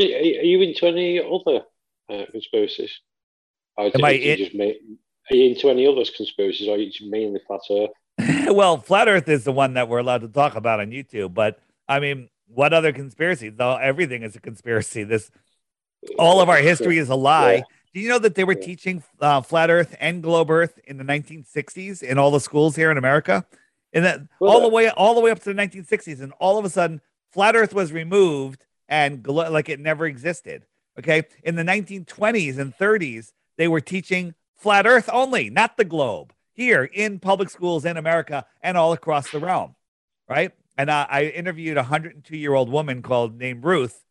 Are 0.00 0.02
you 0.02 0.62
into 0.62 0.86
any 0.86 1.20
other 1.20 1.64
uh, 2.08 2.24
conspiracies? 2.30 3.00
Or 3.76 3.90
Am 3.94 4.04
I 4.04 4.10
you 4.12 4.32
in- 4.32 4.38
just 4.38 4.54
ma- 4.54 4.64
are 5.30 5.36
you 5.36 5.50
into 5.50 5.68
any 5.68 5.86
other 5.86 6.04
conspiracies, 6.16 6.68
or 6.68 6.76
are 6.76 6.78
you 6.78 6.90
mainly 7.10 7.40
flat 7.46 7.60
Earth? 7.70 7.90
well, 8.48 8.78
flat 8.78 9.08
Earth 9.08 9.28
is 9.28 9.44
the 9.44 9.52
one 9.52 9.74
that 9.74 9.88
we're 9.88 9.98
allowed 9.98 10.22
to 10.22 10.28
talk 10.28 10.56
about 10.56 10.80
on 10.80 10.90
YouTube. 10.90 11.34
But 11.34 11.58
I 11.88 12.00
mean, 12.00 12.28
what 12.48 12.72
other 12.72 12.92
conspiracy? 12.92 13.48
Though 13.48 13.76
everything 13.76 14.22
is 14.22 14.36
a 14.36 14.40
conspiracy. 14.40 15.04
This 15.04 15.30
all 16.18 16.40
of 16.40 16.48
our 16.48 16.58
history 16.58 16.98
is 16.98 17.08
a 17.08 17.14
lie. 17.14 17.54
Yeah. 17.54 17.62
Do 17.94 18.00
you 18.00 18.08
know 18.08 18.18
that 18.18 18.34
they 18.34 18.44
were 18.44 18.54
Yeah. 18.58 18.66
teaching 18.66 19.02
uh, 19.20 19.40
flat 19.40 19.70
Earth 19.70 19.96
and 20.00 20.22
globe 20.22 20.50
Earth 20.50 20.78
in 20.86 20.98
the 20.98 21.04
1960s 21.04 22.02
in 22.02 22.18
all 22.18 22.30
the 22.30 22.40
schools 22.40 22.76
here 22.76 22.90
in 22.90 22.98
America? 22.98 23.44
And 23.92 24.04
that 24.04 24.20
Were 24.40 24.48
all 24.48 24.60
the 24.60 24.68
way 24.68 24.88
all 24.90 25.14
the 25.14 25.20
way 25.20 25.30
up 25.30 25.40
to 25.40 25.52
the 25.52 25.60
1960s, 25.60 26.20
and 26.20 26.32
all 26.38 26.58
of 26.58 26.64
a 26.64 26.70
sudden, 26.70 27.00
flat 27.32 27.56
Earth 27.56 27.72
was 27.72 27.92
removed 27.92 28.66
and 28.88 29.22
glo- 29.22 29.50
like 29.50 29.68
it 29.68 29.80
never 29.80 30.06
existed. 30.06 30.66
Okay, 30.98 31.22
in 31.44 31.54
the 31.54 31.62
1920s 31.62 32.58
and 32.58 32.76
30s, 32.76 33.32
they 33.56 33.68
were 33.68 33.80
teaching 33.80 34.34
flat 34.56 34.86
Earth 34.86 35.08
only, 35.12 35.48
not 35.48 35.76
the 35.76 35.84
globe, 35.84 36.32
here 36.58 36.90
in 36.92 37.20
public 37.20 37.48
schools 37.48 37.84
in 37.84 37.96
America 37.96 38.44
and 38.60 38.76
all 38.76 38.92
across 38.92 39.30
the 39.30 39.38
realm. 39.38 39.76
Right, 40.28 40.52
and 40.76 40.90
uh, 40.90 41.06
I 41.08 41.26
interviewed 41.26 41.76
a 41.78 41.82
102 41.82 42.36
year 42.36 42.52
old 42.52 42.68
woman 42.68 43.00
called 43.00 43.38
named 43.38 43.64
Ruth 43.64 44.04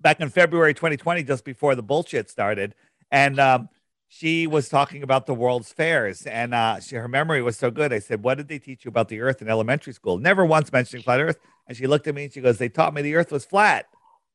back 0.00 0.20
in 0.20 0.30
February 0.30 0.72
2020, 0.72 1.24
just 1.24 1.44
before 1.44 1.74
the 1.74 1.82
bullshit 1.82 2.30
started, 2.30 2.74
and 3.10 3.38
um, 3.40 3.68
she 4.06 4.46
was 4.46 4.68
talking 4.68 5.02
about 5.02 5.26
the 5.26 5.34
world's 5.34 5.70
fairs, 5.70 6.24
and 6.26 6.54
uh, 6.54 6.80
she, 6.80 6.94
her 6.94 7.08
memory 7.08 7.42
was 7.42 7.58
so 7.58 7.70
good. 7.70 7.92
I 7.92 7.98
said, 7.98 8.22
"What 8.22 8.36
did 8.36 8.48
they 8.48 8.60
teach 8.60 8.84
you 8.84 8.88
about 8.88 9.08
the 9.08 9.20
Earth 9.20 9.42
in 9.42 9.48
elementary 9.50 9.92
school?" 9.92 10.16
Never 10.16 10.46
once 10.46 10.72
mentioning 10.72 11.02
flat 11.02 11.20
Earth. 11.20 11.38
And 11.66 11.76
she 11.76 11.86
looked 11.86 12.06
at 12.06 12.14
me 12.14 12.24
and 12.24 12.32
she 12.32 12.40
goes, 12.40 12.56
"They 12.56 12.70
taught 12.70 12.94
me 12.94 13.02
the 13.02 13.16
Earth 13.16 13.32
was 13.32 13.44
flat 13.44 13.86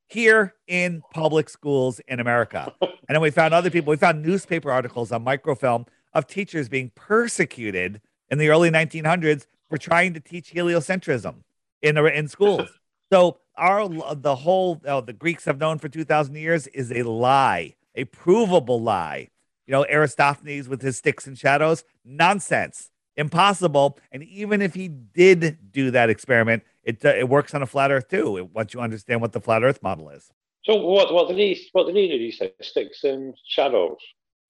here 0.07 0.53
in 0.67 1.01
public 1.11 1.49
schools 1.49 1.99
in 2.07 2.19
America." 2.19 2.71
and 2.81 2.91
then 3.07 3.21
we 3.21 3.31
found 3.31 3.53
other 3.53 3.71
people. 3.71 3.91
We 3.91 3.97
found 3.97 4.21
newspaper 4.21 4.71
articles 4.71 5.11
on 5.11 5.23
microfilm 5.23 5.87
of 6.13 6.27
teachers 6.27 6.69
being 6.69 6.91
persecuted 6.95 8.01
in 8.29 8.37
the 8.37 8.49
early 8.49 8.69
1900s 8.69 9.45
for 9.69 9.77
trying 9.77 10.13
to 10.13 10.19
teach 10.19 10.53
heliocentrism 10.53 11.35
in 11.81 11.97
in 11.97 12.27
schools. 12.27 12.69
So 13.11 13.37
our 13.57 13.87
the 14.15 14.35
whole 14.35 14.81
oh, 14.87 15.01
the 15.01 15.13
Greeks 15.13 15.45
have 15.45 15.59
known 15.59 15.77
for 15.77 15.87
2000 15.87 16.33
years 16.33 16.65
is 16.67 16.91
a 16.91 17.03
lie, 17.03 17.75
a 17.93 18.05
provable 18.05 18.81
lie. 18.81 19.29
You 19.67 19.71
know, 19.71 19.85
Aristophanes 19.87 20.67
with 20.67 20.81
his 20.81 20.97
sticks 20.97 21.27
and 21.27 21.37
shadows, 21.37 21.83
nonsense, 22.03 22.89
impossible. 23.15 23.99
And 24.11 24.23
even 24.23 24.63
if 24.63 24.73
he 24.73 24.87
did 24.87 25.71
do 25.71 25.91
that 25.91 26.09
experiment, 26.09 26.63
it 26.83 27.05
uh, 27.05 27.09
it 27.09 27.29
works 27.29 27.53
on 27.53 27.61
a 27.61 27.67
flat 27.67 27.91
Earth 27.91 28.07
too. 28.07 28.37
It, 28.37 28.51
once 28.51 28.73
you 28.73 28.79
understand 28.79 29.21
what 29.21 29.31
the 29.31 29.41
flat 29.41 29.63
Earth 29.63 29.83
model 29.83 30.09
is. 30.09 30.31
So 30.63 30.75
what? 30.75 31.13
What 31.13 31.27
they 31.27 31.35
need? 31.35 31.59
What 31.71 31.85
they 31.85 31.93
needed? 31.93 32.19
You 32.19 32.31
say 32.31 32.53
sticks 32.61 33.03
and 33.03 33.35
shadows. 33.47 33.97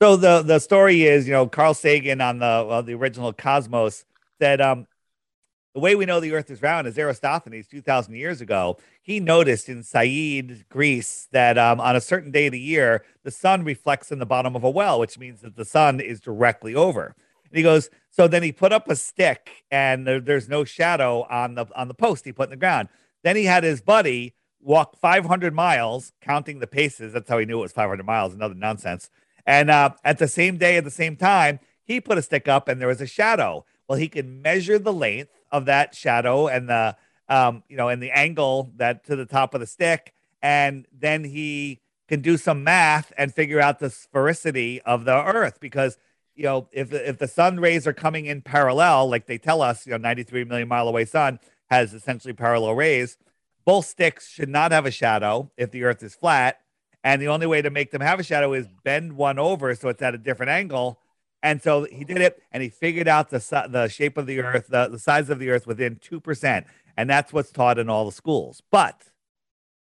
So 0.03 0.17
the 0.17 0.41
the 0.41 0.59
story 0.59 1.03
is, 1.03 1.27
you 1.27 1.31
know, 1.31 1.47
Carl 1.47 1.73
Sagan 1.73 2.19
on 2.19 2.39
the 2.39 2.65
well, 2.67 2.83
the 2.83 2.93
original 2.93 3.31
Cosmos 3.31 4.03
said, 4.37 4.59
um, 4.59 4.85
the 5.73 5.79
way 5.79 5.95
we 5.95 6.05
know 6.05 6.19
the 6.19 6.33
Earth 6.33 6.51
is 6.51 6.61
round 6.61 6.87
is 6.87 6.97
Aristophanes 6.97 7.67
two 7.67 7.81
thousand 7.81 8.15
years 8.15 8.41
ago. 8.41 8.75
He 9.01 9.21
noticed 9.21 9.69
in 9.69 9.81
Said, 9.81 10.65
Greece, 10.67 11.29
that 11.31 11.57
um, 11.57 11.79
on 11.79 11.95
a 11.95 12.01
certain 12.01 12.31
day 12.31 12.47
of 12.47 12.51
the 12.51 12.59
year, 12.59 13.05
the 13.23 13.31
sun 13.31 13.63
reflects 13.63 14.11
in 14.11 14.19
the 14.19 14.25
bottom 14.25 14.57
of 14.57 14.65
a 14.65 14.69
well, 14.69 14.99
which 14.99 15.17
means 15.17 15.39
that 15.39 15.55
the 15.55 15.63
sun 15.63 16.01
is 16.01 16.19
directly 16.19 16.75
over. 16.75 17.15
And 17.49 17.55
he 17.55 17.63
goes, 17.63 17.89
so 18.09 18.27
then 18.27 18.43
he 18.43 18.51
put 18.51 18.73
up 18.73 18.89
a 18.89 18.97
stick, 18.97 19.63
and 19.71 20.05
there, 20.05 20.19
there's 20.19 20.49
no 20.49 20.65
shadow 20.65 21.25
on 21.29 21.55
the 21.55 21.65
on 21.77 21.87
the 21.87 21.93
post 21.93 22.25
he 22.25 22.33
put 22.33 22.47
in 22.47 22.49
the 22.49 22.57
ground. 22.57 22.89
Then 23.23 23.37
he 23.37 23.45
had 23.45 23.63
his 23.63 23.79
buddy 23.79 24.33
walk 24.59 24.97
500 24.97 25.53
miles, 25.53 26.11
counting 26.19 26.59
the 26.59 26.67
paces. 26.67 27.13
That's 27.13 27.29
how 27.29 27.37
he 27.37 27.45
knew 27.45 27.59
it 27.59 27.61
was 27.61 27.71
500 27.71 28.05
miles. 28.05 28.33
Another 28.33 28.53
nonsense. 28.53 29.09
And 29.45 29.69
uh, 29.69 29.91
at 30.03 30.17
the 30.17 30.27
same 30.27 30.57
day, 30.57 30.77
at 30.77 30.83
the 30.83 30.91
same 30.91 31.15
time, 31.15 31.59
he 31.83 31.99
put 31.99 32.17
a 32.17 32.21
stick 32.21 32.47
up 32.47 32.67
and 32.67 32.79
there 32.79 32.87
was 32.87 33.01
a 33.01 33.07
shadow. 33.07 33.65
Well, 33.87 33.97
he 33.97 34.07
could 34.07 34.27
measure 34.27 34.79
the 34.79 34.93
length 34.93 35.31
of 35.51 35.65
that 35.65 35.95
shadow 35.95 36.47
and 36.47 36.69
the, 36.69 36.95
um, 37.27 37.63
you 37.67 37.77
know, 37.77 37.89
and 37.89 38.01
the 38.01 38.11
angle 38.11 38.71
that 38.77 39.05
to 39.05 39.15
the 39.15 39.25
top 39.25 39.53
of 39.53 39.59
the 39.59 39.67
stick. 39.67 40.13
And 40.41 40.85
then 40.91 41.23
he 41.23 41.81
can 42.07 42.21
do 42.21 42.37
some 42.37 42.63
math 42.63 43.11
and 43.17 43.33
figure 43.33 43.59
out 43.59 43.79
the 43.79 43.87
sphericity 43.87 44.79
of 44.85 45.05
the 45.05 45.15
earth 45.15 45.59
because, 45.59 45.97
you 46.35 46.43
know, 46.43 46.67
if, 46.71 46.91
if 46.93 47.17
the 47.17 47.27
sun 47.27 47.59
rays 47.59 47.85
are 47.87 47.93
coming 47.93 48.25
in 48.25 48.41
parallel, 48.41 49.09
like 49.09 49.25
they 49.25 49.37
tell 49.37 49.61
us, 49.61 49.85
you 49.85 49.91
know, 49.91 49.97
93 49.97 50.43
million 50.45 50.67
mile 50.67 50.87
away 50.87 51.05
sun 51.05 51.39
has 51.69 51.93
essentially 51.93 52.33
parallel 52.33 52.75
rays, 52.75 53.17
both 53.65 53.85
sticks 53.85 54.29
should 54.29 54.49
not 54.49 54.71
have 54.71 54.85
a 54.85 54.91
shadow 54.91 55.49
if 55.57 55.71
the 55.71 55.83
earth 55.83 56.03
is 56.03 56.15
flat. 56.15 56.59
And 57.03 57.21
the 57.21 57.27
only 57.27 57.47
way 57.47 57.61
to 57.61 57.69
make 57.69 57.91
them 57.91 58.01
have 58.01 58.19
a 58.19 58.23
shadow 58.23 58.53
is 58.53 58.67
bend 58.83 59.13
one 59.13 59.37
over 59.37 59.75
so 59.75 59.89
it's 59.89 60.01
at 60.01 60.15
a 60.15 60.17
different 60.17 60.51
angle. 60.51 60.99
And 61.41 61.61
so 61.61 61.83
he 61.83 62.05
did 62.05 62.21
it 62.21 62.41
and 62.51 62.63
he 62.63 62.69
figured 62.69 63.07
out 63.07 63.29
the, 63.29 63.67
the 63.69 63.89
shape 63.89 64.17
of 64.17 64.25
the 64.25 64.39
earth, 64.39 64.67
the, 64.69 64.87
the 64.87 64.99
size 64.99 65.29
of 65.29 65.39
the 65.39 65.49
earth 65.49 65.67
within 65.67 65.97
2%. 65.97 66.65
And 66.95 67.09
that's 67.09 67.33
what's 67.33 67.51
taught 67.51 67.77
in 67.77 67.89
all 67.89 68.05
the 68.05 68.11
schools. 68.11 68.61
But 68.71 69.09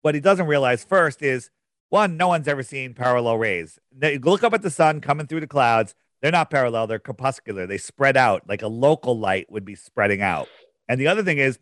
what 0.03 0.15
he 0.15 0.21
doesn't 0.21 0.47
realize 0.47 0.85
first 0.85 1.23
is 1.23 1.51
one, 1.91 2.17
no 2.17 2.29
one's 2.29 2.49
ever 2.49 2.65
seen 2.65 2.93
parallel 2.93 3.39
rays. 3.39 3.79
Look 4.01 4.43
up 4.43 4.53
at 4.53 4.63
the 4.63 4.71
sun 4.71 5.01
coming 5.01 5.29
through 5.29 5.41
the 5.41 5.47
clouds. 5.47 5.95
They're 6.21 6.33
not 6.33 6.51
parallel, 6.51 6.87
they're 6.89 6.99
crepuscular. 6.99 7.67
They 7.67 7.79
spread 7.79 8.17
out 8.17 8.49
like 8.49 8.63
a 8.63 8.69
local 8.69 9.17
light 9.17 9.53
would 9.53 9.65
be 9.65 9.77
spreading 9.77 10.23
out. 10.23 10.49
And 10.89 11.01
the 11.01 11.07
other 11.07 11.23
thing 11.23 11.39
is, 11.39 11.59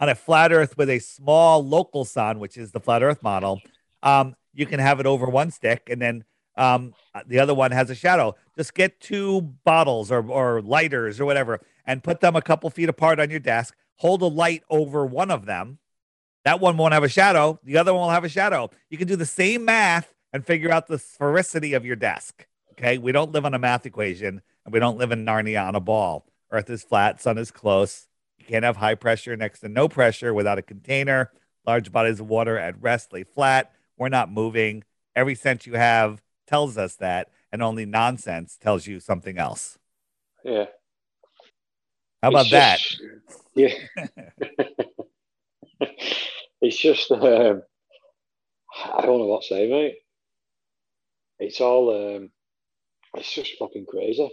on 0.00 0.08
a 0.08 0.14
flat 0.16 0.52
Earth 0.52 0.76
with 0.76 0.90
a 0.90 0.98
small 0.98 1.64
local 1.64 2.04
sun, 2.04 2.40
which 2.40 2.56
is 2.56 2.72
the 2.72 2.80
flat 2.80 3.04
Earth 3.04 3.22
model, 3.22 3.60
um, 4.02 4.34
you 4.54 4.66
can 4.66 4.80
have 4.80 5.00
it 5.00 5.06
over 5.06 5.26
one 5.26 5.50
stick, 5.50 5.88
and 5.90 6.00
then 6.00 6.24
Um, 6.54 6.92
the 7.26 7.38
other 7.38 7.54
one 7.54 7.70
has 7.70 7.88
a 7.88 7.94
shadow. 7.94 8.34
Just 8.58 8.74
get 8.74 9.00
two 9.00 9.40
bottles 9.64 10.12
or, 10.12 10.20
or 10.28 10.60
lighters 10.60 11.18
or 11.18 11.24
whatever 11.24 11.60
and 11.86 12.04
put 12.04 12.20
them 12.20 12.36
a 12.36 12.42
couple 12.42 12.68
feet 12.68 12.90
apart 12.90 13.18
on 13.18 13.30
your 13.30 13.40
desk. 13.40 13.74
Hold 13.96 14.20
a 14.20 14.26
light 14.26 14.62
over 14.68 15.06
one 15.06 15.30
of 15.30 15.46
them. 15.46 15.78
That 16.44 16.60
one 16.60 16.76
won't 16.76 16.92
have 16.92 17.04
a 17.04 17.08
shadow. 17.08 17.58
The 17.64 17.78
other 17.78 17.94
one 17.94 18.02
will 18.02 18.10
have 18.10 18.24
a 18.24 18.28
shadow. 18.28 18.68
You 18.90 18.98
can 18.98 19.08
do 19.08 19.16
the 19.16 19.24
same 19.24 19.64
math 19.64 20.12
and 20.30 20.44
figure 20.44 20.70
out 20.70 20.88
the 20.88 20.98
sphericity 20.98 21.74
of 21.74 21.86
your 21.86 21.96
desk. 21.96 22.46
Okay. 22.72 22.98
We 22.98 23.12
don't 23.12 23.32
live 23.32 23.46
on 23.46 23.54
a 23.54 23.58
math 23.58 23.86
equation 23.86 24.42
and 24.66 24.74
we 24.74 24.78
don't 24.78 24.98
live 24.98 25.10
in 25.10 25.24
Narnia 25.24 25.66
on 25.66 25.74
a 25.74 25.80
ball. 25.80 26.26
Earth 26.50 26.68
is 26.68 26.84
flat, 26.84 27.22
sun 27.22 27.38
is 27.38 27.50
close. 27.50 28.08
You 28.36 28.44
can't 28.44 28.64
have 28.64 28.76
high 28.76 28.96
pressure 28.96 29.36
next 29.38 29.60
to 29.60 29.70
no 29.70 29.88
pressure 29.88 30.34
without 30.34 30.58
a 30.58 30.62
container. 30.62 31.30
Large 31.66 31.92
bodies 31.92 32.20
of 32.20 32.28
water 32.28 32.58
at 32.58 32.82
rest 32.82 33.10
lay 33.14 33.24
flat. 33.24 33.72
We're 33.96 34.08
not 34.08 34.30
moving. 34.30 34.84
Every 35.14 35.34
sense 35.34 35.66
you 35.66 35.74
have 35.74 36.22
tells 36.46 36.76
us 36.78 36.96
that, 36.96 37.28
and 37.52 37.62
only 37.62 37.86
nonsense 37.86 38.56
tells 38.60 38.86
you 38.86 39.00
something 39.00 39.38
else. 39.38 39.78
Yeah. 40.44 40.66
How 42.22 42.30
about 42.30 42.46
It's 42.46 42.50
that? 42.52 42.80
Yeah. 43.54 43.74
it's 46.62 46.78
just, 46.78 47.10
um, 47.10 47.62
I 48.82 49.02
don't 49.02 49.18
know 49.18 49.26
what 49.26 49.42
to 49.42 49.48
say, 49.48 49.68
mate. 49.68 49.96
It's 51.38 51.60
all, 51.60 52.16
um, 52.16 52.30
it's 53.14 53.30
just 53.34 53.52
fucking 53.58 53.84
crazy. 53.84 54.30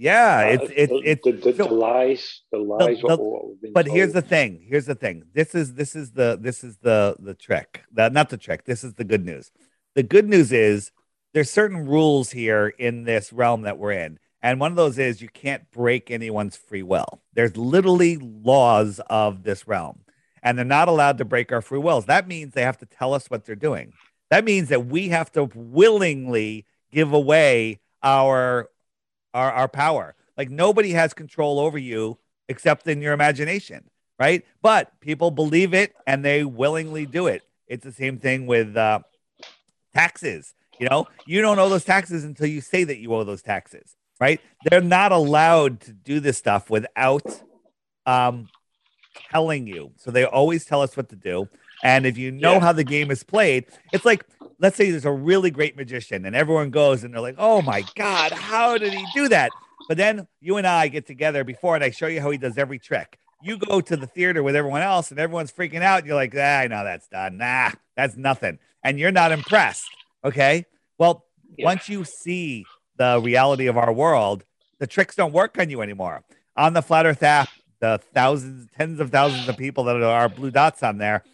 Yeah, 0.00 0.38
Uh, 0.38 0.52
it's 0.64 0.72
it's 0.74 0.92
the, 0.92 1.30
it's 1.32 1.44
the, 1.44 1.52
the, 1.52 1.64
lies, 1.66 2.40
the 2.50 2.58
lies. 2.58 3.00
the- 3.00 3.06
what, 3.06 3.20
what 3.20 3.48
we've 3.48 3.60
been 3.60 3.72
but 3.74 3.86
here's 3.86 4.14
the 4.14 4.22
thing. 4.22 4.64
Here's 4.66 4.86
the 4.86 4.94
thing. 4.94 5.24
This 5.34 5.54
is 5.54 5.74
this 5.74 5.94
is 5.94 6.12
the 6.12 6.38
this 6.40 6.64
is 6.64 6.78
the 6.78 7.16
the 7.18 7.34
trick. 7.34 7.82
The, 7.92 8.08
not 8.08 8.30
the 8.30 8.38
trick. 8.38 8.64
This 8.64 8.82
is 8.82 8.94
the 8.94 9.04
good 9.04 9.26
news. 9.26 9.50
The 9.94 10.02
good 10.02 10.26
news 10.26 10.52
is 10.52 10.90
there's 11.34 11.50
certain 11.50 11.86
rules 11.86 12.30
here 12.30 12.68
in 12.78 13.04
this 13.04 13.30
realm 13.30 13.62
that 13.62 13.76
we're 13.78 13.92
in. 13.92 14.18
And 14.42 14.58
one 14.58 14.72
of 14.72 14.76
those 14.76 14.98
is 14.98 15.20
you 15.20 15.28
can't 15.28 15.70
break 15.70 16.10
anyone's 16.10 16.56
free 16.56 16.82
will. 16.82 17.20
There's 17.34 17.58
literally 17.58 18.16
laws 18.16 19.00
of 19.10 19.42
this 19.42 19.68
realm. 19.68 20.00
And 20.42 20.56
they're 20.56 20.64
not 20.64 20.88
allowed 20.88 21.18
to 21.18 21.26
break 21.26 21.52
our 21.52 21.60
free 21.60 21.78
wills. 21.78 22.06
That 22.06 22.26
means 22.26 22.54
they 22.54 22.62
have 22.62 22.78
to 22.78 22.86
tell 22.86 23.12
us 23.12 23.28
what 23.28 23.44
they're 23.44 23.54
doing. 23.54 23.92
That 24.30 24.46
means 24.46 24.70
that 24.70 24.86
we 24.86 25.08
have 25.10 25.30
to 25.32 25.44
willingly 25.54 26.64
give 26.90 27.12
away 27.12 27.80
our 28.02 28.70
our, 29.34 29.50
our 29.52 29.68
power. 29.68 30.14
Like 30.36 30.50
nobody 30.50 30.90
has 30.92 31.14
control 31.14 31.58
over 31.58 31.78
you 31.78 32.18
except 32.48 32.86
in 32.86 33.00
your 33.02 33.12
imagination, 33.12 33.90
right? 34.18 34.44
But 34.62 34.98
people 35.00 35.30
believe 35.30 35.74
it 35.74 35.94
and 36.06 36.24
they 36.24 36.44
willingly 36.44 37.06
do 37.06 37.26
it. 37.26 37.44
It's 37.66 37.84
the 37.84 37.92
same 37.92 38.18
thing 38.18 38.46
with 38.46 38.76
uh, 38.76 39.00
taxes. 39.94 40.54
You 40.78 40.88
know, 40.88 41.08
you 41.24 41.42
don't 41.42 41.58
owe 41.58 41.68
those 41.68 41.84
taxes 41.84 42.24
until 42.24 42.46
you 42.46 42.60
say 42.60 42.84
that 42.84 42.98
you 42.98 43.14
owe 43.14 43.22
those 43.24 43.42
taxes, 43.42 43.96
right? 44.18 44.40
They're 44.62 44.80
not 44.80 45.12
allowed 45.12 45.80
to 45.82 45.92
do 45.92 46.20
this 46.20 46.38
stuff 46.38 46.70
without 46.70 47.42
um, 48.06 48.48
telling 49.30 49.66
you. 49.66 49.92
So 49.96 50.10
they 50.10 50.24
always 50.24 50.64
tell 50.64 50.80
us 50.80 50.96
what 50.96 51.10
to 51.10 51.16
do. 51.16 51.48
And 51.82 52.06
if 52.06 52.16
you 52.18 52.30
know 52.30 52.54
Yeah. 52.54 52.60
how 52.60 52.72
the 52.72 52.84
game 52.84 53.10
is 53.10 53.22
played, 53.22 53.66
it's 53.92 54.04
like, 54.04 54.26
let's 54.60 54.76
say 54.76 54.90
there's 54.90 55.04
a 55.06 55.10
really 55.10 55.50
great 55.50 55.76
magician 55.76 56.24
and 56.26 56.36
everyone 56.36 56.70
goes 56.70 57.02
and 57.02 57.12
they're 57.14 57.20
like, 57.20 57.36
oh 57.38 57.62
my 57.62 57.82
God, 57.96 58.32
how 58.32 58.76
did 58.78 58.92
he 58.92 59.04
do 59.14 59.28
that? 59.28 59.50
But 59.88 59.96
then 59.96 60.28
you 60.40 60.56
and 60.58 60.66
I 60.66 60.88
get 60.88 61.06
together 61.06 61.42
before 61.44 61.74
and 61.74 61.82
I 61.82 61.90
show 61.90 62.06
you 62.06 62.20
how 62.20 62.30
he 62.30 62.38
does 62.38 62.58
every 62.58 62.78
trick. 62.78 63.18
You 63.42 63.56
go 63.56 63.80
to 63.80 63.96
the 63.96 64.06
theater 64.06 64.42
with 64.42 64.54
everyone 64.54 64.82
else 64.82 65.10
and 65.10 65.18
everyone's 65.18 65.50
freaking 65.50 65.82
out. 65.82 66.00
And 66.00 66.06
you're 66.06 66.14
like, 66.14 66.34
ah, 66.36 66.58
I 66.58 66.66
know 66.66 66.84
that's 66.84 67.08
done. 67.08 67.38
Nah, 67.38 67.70
that's 67.96 68.16
nothing. 68.16 68.58
And 68.84 68.98
you're 68.98 69.10
not 69.10 69.32
impressed. 69.32 69.88
Okay. 70.24 70.66
Well, 70.98 71.24
Yeah. 71.56 71.64
once 71.64 71.88
you 71.88 72.04
see 72.04 72.66
the 72.96 73.18
reality 73.20 73.66
of 73.66 73.78
our 73.78 73.92
world, 73.92 74.44
the 74.78 74.86
tricks 74.86 75.16
don't 75.16 75.32
work 75.32 75.58
on 75.58 75.70
you 75.70 75.80
anymore. 75.80 76.22
On 76.56 76.74
the 76.74 76.82
Flat 76.82 77.06
Earth 77.06 77.22
app, 77.22 77.48
the 77.80 77.98
thousands, 78.12 78.68
tens 78.76 79.00
of 79.00 79.10
thousands 79.10 79.48
of 79.48 79.56
people 79.56 79.84
that 79.84 80.02
are 80.02 80.28
blue 80.28 80.50
dots 80.50 80.82
on 80.82 80.98
there, 80.98 81.24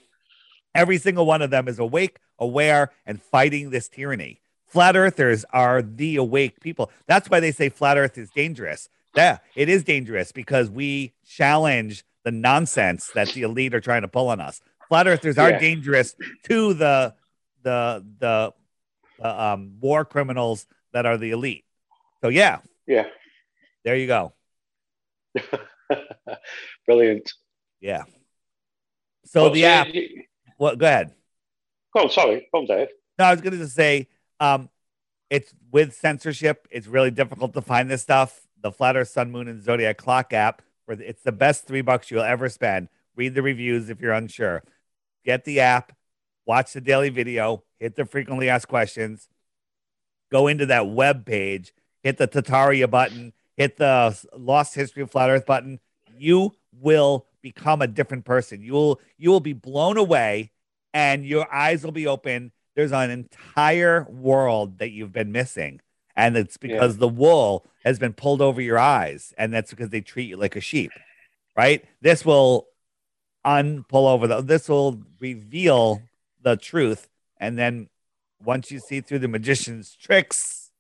every 0.76 0.98
single 0.98 1.26
one 1.26 1.42
of 1.42 1.50
them 1.50 1.68
is 1.68 1.78
awake, 1.78 2.18
aware, 2.38 2.90
and 3.06 3.20
fighting 3.22 3.70
this 3.70 3.88
tyranny. 3.88 4.40
Flat 4.66 4.96
earthers 4.96 5.44
are 5.52 5.80
the 5.82 6.16
awake 6.16 6.60
people. 6.60 6.90
That's 7.06 7.30
why 7.30 7.40
they 7.40 7.52
say 7.52 7.68
flat 7.68 7.96
earth 7.96 8.18
is 8.18 8.30
dangerous. 8.30 8.88
Yeah, 9.14 9.38
it 9.54 9.68
is 9.68 9.84
dangerous 9.84 10.32
because 10.32 10.68
we 10.68 11.14
challenge 11.26 12.04
the 12.24 12.32
nonsense 12.32 13.10
that 13.14 13.28
the 13.28 13.42
elite 13.42 13.74
are 13.74 13.80
trying 13.80 14.02
to 14.02 14.08
pull 14.08 14.28
on 14.28 14.40
us. 14.40 14.60
Flat 14.88 15.06
earthers 15.06 15.38
are 15.38 15.50
Yeah. 15.50 15.58
dangerous 15.58 16.14
to 16.48 16.74
the 16.74 17.14
the 17.62 18.04
the 18.18 18.52
uh, 19.22 19.52
um, 19.54 19.76
war 19.80 20.04
criminals 20.04 20.66
that 20.92 21.06
are 21.06 21.16
the 21.16 21.30
elite. 21.30 21.64
So 22.20 22.28
yeah, 22.28 22.58
Yeah. 22.86 23.06
there 23.84 23.96
you 23.96 24.06
go. 24.06 24.34
Brilliant. 26.86 27.32
Yeah. 27.80 28.04
So 29.24 29.44
But 29.48 29.54
the 29.54 29.62
so 29.62 29.66
app. 29.68 29.86
you- 29.94 30.22
What? 30.56 30.78
Go 30.78 30.86
ahead. 30.86 31.14
On, 31.94 32.10
sorry. 32.10 32.48
On, 32.52 32.66
Dave. 32.66 32.88
No, 33.18 33.24
I 33.26 33.32
was 33.32 33.40
going 33.40 33.58
to 33.58 33.68
say, 33.68 34.08
um, 34.40 34.68
it's 35.30 35.54
with 35.70 35.94
censorship. 35.94 36.68
It's 36.70 36.86
really 36.86 37.10
difficult 37.10 37.54
to 37.54 37.62
find 37.62 37.90
this 37.90 38.02
stuff. 38.02 38.46
The 38.60 38.70
Flat 38.72 38.96
Earth, 38.96 39.08
Sun, 39.08 39.30
Moon, 39.30 39.48
and 39.48 39.62
Zodiac 39.62 39.96
Clock 39.96 40.32
app, 40.32 40.62
where 40.84 41.00
it's 41.00 41.22
the 41.22 41.32
best 41.32 41.66
three 41.66 41.80
bucks 41.80 42.10
you'll 42.10 42.22
ever 42.22 42.48
spend. 42.48 42.88
Read 43.14 43.34
the 43.34 43.42
reviews 43.42 43.88
if 43.88 44.00
you're 44.00 44.12
unsure. 44.12 44.62
Get 45.24 45.44
the 45.44 45.60
app, 45.60 45.92
watch 46.46 46.72
the 46.72 46.80
daily 46.80 47.08
video, 47.08 47.64
hit 47.78 47.96
the 47.96 48.04
frequently 48.04 48.48
asked 48.48 48.68
questions, 48.68 49.28
go 50.30 50.46
into 50.46 50.66
that 50.66 50.88
web 50.88 51.26
page, 51.26 51.72
hit 52.02 52.18
the 52.18 52.28
Tartaria 52.28 52.88
button, 52.88 53.32
hit 53.56 53.76
the 53.76 54.16
Lost 54.36 54.74
History 54.74 55.02
of 55.02 55.10
Flat 55.10 55.30
Earth 55.30 55.46
button. 55.46 55.80
You 56.16 56.52
will 56.72 57.25
become 57.52 57.82
a 57.82 57.86
different 57.86 58.24
person. 58.24 58.62
You 58.62 58.72
will 58.72 59.00
you 59.16 59.30
will 59.30 59.40
be 59.40 59.52
blown 59.52 59.96
away, 59.96 60.52
and 60.94 61.24
your 61.24 61.52
eyes 61.52 61.84
will 61.84 61.92
be 61.92 62.06
open. 62.06 62.52
There's 62.74 62.92
an 62.92 63.10
entire 63.10 64.06
world 64.10 64.78
that 64.78 64.90
you've 64.90 65.12
been 65.12 65.32
missing. 65.32 65.80
And 66.18 66.36
it's 66.36 66.56
because 66.56 66.96
the 66.96 67.08
wool 67.08 67.66
has 67.84 67.98
been 67.98 68.14
pulled 68.14 68.40
over 68.40 68.60
your 68.60 68.78
eyes. 68.78 69.34
And 69.36 69.52
that's 69.52 69.70
because 69.70 69.90
they 69.90 70.00
treat 70.00 70.28
you 70.28 70.36
like 70.38 70.56
a 70.56 70.60
sheep 70.60 70.90
right? 71.56 71.84
This 72.00 72.24
will 72.24 72.68
unpull 73.44 74.08
over 74.08 74.26
the 74.26 74.40
this 74.42 74.68
will 74.68 75.00
reveal 75.18 76.02
the 76.42 76.56
truth. 76.56 77.08
And 77.38 77.58
then 77.58 77.88
once 78.44 78.70
you 78.70 78.78
see 78.78 79.00
through 79.00 79.20
the 79.20 79.28
magician's 79.28 79.96
tricks 79.96 80.70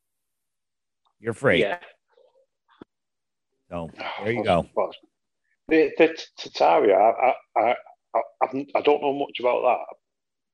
you're 1.18 1.32
free. 1.32 1.60
Yeah. 1.60 1.78
so 3.70 3.90
there 4.22 4.32
you 4.32 4.44
go 4.44 4.68
The, 5.68 5.90
the 5.98 6.16
Tartaria, 6.38 6.96
I, 6.96 7.34
I, 7.56 7.74
I, 8.14 8.66
I, 8.74 8.80
don't 8.82 9.02
know 9.02 9.12
much 9.12 9.40
about 9.40 9.62
that. 9.62 9.96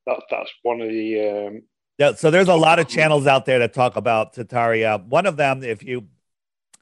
That 0.06 0.22
that's 0.30 0.50
one 0.62 0.80
of 0.80 0.88
the 0.88 1.48
um, 1.48 1.62
Yeah, 1.98 2.14
so 2.14 2.30
there's 2.30 2.48
a 2.48 2.54
lot 2.54 2.78
of 2.78 2.88
channels 2.88 3.26
out 3.26 3.44
there 3.44 3.58
that 3.58 3.74
talk 3.74 3.96
about 3.96 4.34
Tartaria. 4.34 5.04
One 5.04 5.26
of 5.26 5.36
them, 5.36 5.62
if 5.62 5.82
you 5.82 6.08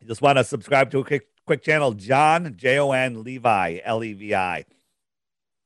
just 0.06 0.22
want 0.22 0.38
to 0.38 0.44
subscribe 0.44 0.90
to 0.92 1.00
a 1.00 1.04
quick, 1.04 1.26
quick 1.44 1.62
channel, 1.62 1.92
Jon 1.92 2.54
J 2.56 2.78
O 2.78 2.92
N 2.92 3.24
Levi 3.24 3.80
L 3.82 4.04
E 4.04 4.12
V 4.12 4.34
I. 4.34 4.64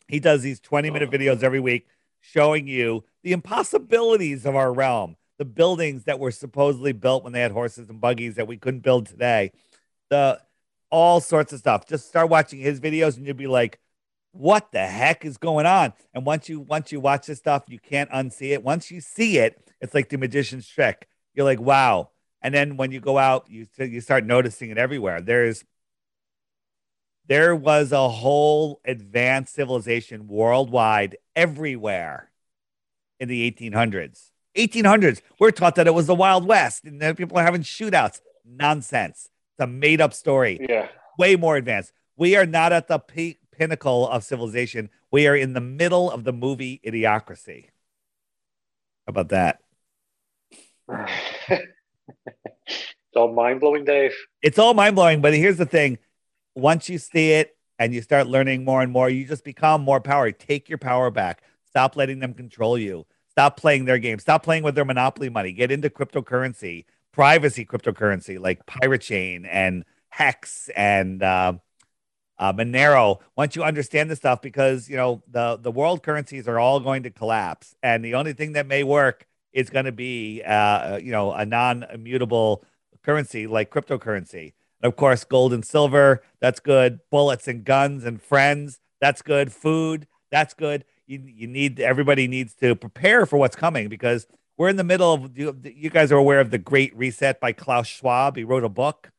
He 0.08 0.18
does 0.18 0.42
these 0.42 0.60
20 0.60 0.90
minute 0.90 1.10
videos 1.10 1.42
every 1.42 1.60
week 1.60 1.86
showing 2.20 2.66
you 2.66 3.04
the 3.22 3.32
impossibilities 3.32 4.46
of 4.46 4.56
our 4.56 4.72
realm, 4.72 5.16
the 5.36 5.44
buildings 5.44 6.04
that 6.04 6.18
were 6.18 6.30
supposedly 6.30 6.92
built 6.92 7.24
when 7.24 7.34
they 7.34 7.40
had 7.40 7.52
horses 7.52 7.90
and 7.90 8.00
buggies 8.00 8.36
that 8.36 8.46
we 8.46 8.56
couldn't 8.56 8.80
build 8.80 9.06
today, 9.06 9.52
the 10.08 10.40
all 10.94 11.20
sorts 11.20 11.52
of 11.52 11.58
stuff. 11.58 11.88
Just 11.88 12.06
start 12.06 12.30
watching 12.30 12.60
his 12.60 12.78
videos 12.78 13.16
and 13.16 13.26
you'll 13.26 13.34
be 13.34 13.48
like, 13.48 13.80
what 14.30 14.70
the 14.70 14.86
heck 14.86 15.24
is 15.24 15.38
going 15.38 15.66
on? 15.66 15.92
And 16.14 16.24
once 16.24 16.48
you 16.48 16.60
once 16.60 16.92
you 16.92 17.00
watch 17.00 17.26
this 17.26 17.38
stuff, 17.38 17.64
you 17.66 17.80
can't 17.80 18.08
unsee 18.12 18.52
it. 18.52 18.62
Once 18.62 18.92
you 18.92 19.00
see 19.00 19.38
it, 19.38 19.60
it's 19.80 19.92
like 19.92 20.08
the 20.08 20.18
magician's 20.18 20.68
trick. 20.68 21.08
You're 21.34 21.46
like, 21.46 21.60
wow. 21.60 22.10
And 22.42 22.54
then 22.54 22.76
when 22.76 22.92
you 22.92 23.00
go 23.00 23.18
out, 23.18 23.50
you 23.50 23.66
you 23.76 24.00
start 24.00 24.24
noticing 24.24 24.70
it 24.70 24.78
everywhere. 24.78 25.20
There's 25.20 25.64
there 27.26 27.56
was 27.56 27.90
a 27.90 28.08
whole 28.08 28.80
advanced 28.84 29.52
civilization 29.54 30.28
worldwide 30.28 31.16
everywhere 31.34 32.30
in 33.18 33.28
the 33.28 33.50
1800s. 33.50 34.30
1800s, 34.56 35.22
we're 35.40 35.50
taught 35.50 35.74
that 35.74 35.88
it 35.88 35.94
was 35.94 36.06
the 36.06 36.14
Wild 36.14 36.46
West 36.46 36.84
and 36.84 37.16
people 37.16 37.36
are 37.36 37.44
having 37.44 37.62
shootouts. 37.62 38.20
Nonsense. 38.46 39.30
It's 39.54 39.64
a 39.64 39.66
made 39.68 40.00
up 40.00 40.12
story 40.12 40.58
yeah. 40.68 40.88
way 41.16 41.36
more 41.36 41.56
advanced. 41.56 41.92
We 42.16 42.34
are 42.34 42.46
not 42.46 42.72
at 42.72 42.88
the 42.88 42.98
pinnacle 43.52 44.08
of 44.08 44.24
civilization. 44.24 44.90
We 45.12 45.28
are 45.28 45.36
in 45.36 45.52
the 45.52 45.60
middle 45.60 46.10
of 46.10 46.24
the 46.24 46.32
movie 46.32 46.80
Idiocracy. 46.84 47.66
How 49.06 49.10
about 49.10 49.28
that? 49.28 49.60
it's 51.48 51.62
all 53.14 53.32
mind 53.32 53.60
blowing, 53.60 53.84
Dave. 53.84 54.14
It's 54.42 54.58
all 54.58 54.74
mind 54.74 54.96
blowing, 54.96 55.20
but 55.20 55.34
here's 55.34 55.56
the 55.56 55.66
thing: 55.66 55.98
once 56.56 56.88
you 56.88 56.98
see 56.98 57.32
it 57.32 57.56
and 57.78 57.94
you 57.94 58.02
start 58.02 58.26
learning 58.26 58.64
more 58.64 58.82
and 58.82 58.90
more, 58.90 59.08
you 59.08 59.24
just 59.24 59.44
become 59.44 59.82
more 59.82 60.00
power. 60.00 60.32
Take 60.32 60.68
your 60.68 60.78
power 60.78 61.10
back. 61.10 61.42
Stop 61.68 61.96
letting 61.96 62.18
them 62.18 62.34
control 62.34 62.76
you. 62.76 63.06
Stop 63.30 63.56
playing 63.56 63.84
their 63.84 63.98
game. 63.98 64.18
Stop 64.18 64.42
playing 64.42 64.62
with 64.62 64.74
their 64.74 64.84
monopoly 64.84 65.28
money. 65.28 65.52
Get 65.52 65.70
into 65.70 65.90
cryptocurrency, 65.90 66.84
privacy 67.14 67.64
cryptocurrency 67.64 68.40
like 68.40 68.66
Pirate 68.66 69.00
Chain 69.00 69.46
and 69.46 69.84
Hex 70.08 70.68
and 70.76 71.22
uh, 71.22 71.54
uh, 72.38 72.52
Monero. 72.52 73.20
Once 73.36 73.54
you 73.54 73.62
understand 73.62 74.10
the 74.10 74.16
stuff, 74.16 74.42
because 74.42 74.88
you 74.88 74.96
know 74.96 75.22
the 75.30 75.56
the 75.56 75.70
world 75.70 76.02
currencies 76.02 76.48
are 76.48 76.58
all 76.58 76.80
going 76.80 77.04
to 77.04 77.10
collapse, 77.10 77.74
and 77.82 78.04
the 78.04 78.14
only 78.14 78.32
thing 78.32 78.52
that 78.52 78.66
may 78.66 78.82
work 78.82 79.26
is 79.52 79.70
going 79.70 79.84
to 79.84 79.92
be 79.92 80.42
uh, 80.42 80.96
you 80.96 81.12
know 81.12 81.32
a 81.32 81.46
non-immutable 81.46 82.64
currency 83.04 83.46
like 83.46 83.70
cryptocurrency. 83.70 84.52
And 84.82 84.92
of 84.92 84.96
course, 84.96 85.24
gold 85.24 85.52
and 85.52 85.64
silver. 85.64 86.22
That's 86.40 86.60
good. 86.60 86.98
Bullets 87.10 87.46
and 87.46 87.64
guns 87.64 88.04
and 88.04 88.20
friends. 88.20 88.80
That's 89.00 89.22
good. 89.22 89.52
Food. 89.52 90.06
That's 90.30 90.54
good. 90.54 90.84
You, 91.06 91.22
you 91.24 91.46
need 91.46 91.78
everybody 91.78 92.26
needs 92.26 92.54
to 92.54 92.74
prepare 92.74 93.24
for 93.24 93.36
what's 93.36 93.56
coming 93.56 93.88
because 93.88 94.26
we're 94.56 94.68
in 94.68 94.76
the 94.76 94.84
middle 94.84 95.12
of 95.12 95.36
you, 95.38 95.56
you 95.64 95.90
guys 95.90 96.12
are 96.12 96.16
aware 96.16 96.40
of 96.40 96.50
the 96.50 96.58
Great 96.58 96.96
Reset 96.96 97.40
by 97.40 97.52
Klaus 97.52 97.86
Schwab. 97.86 98.36
He 98.36 98.44
wrote 98.44 98.64
a 98.64 98.68
book. 98.68 99.10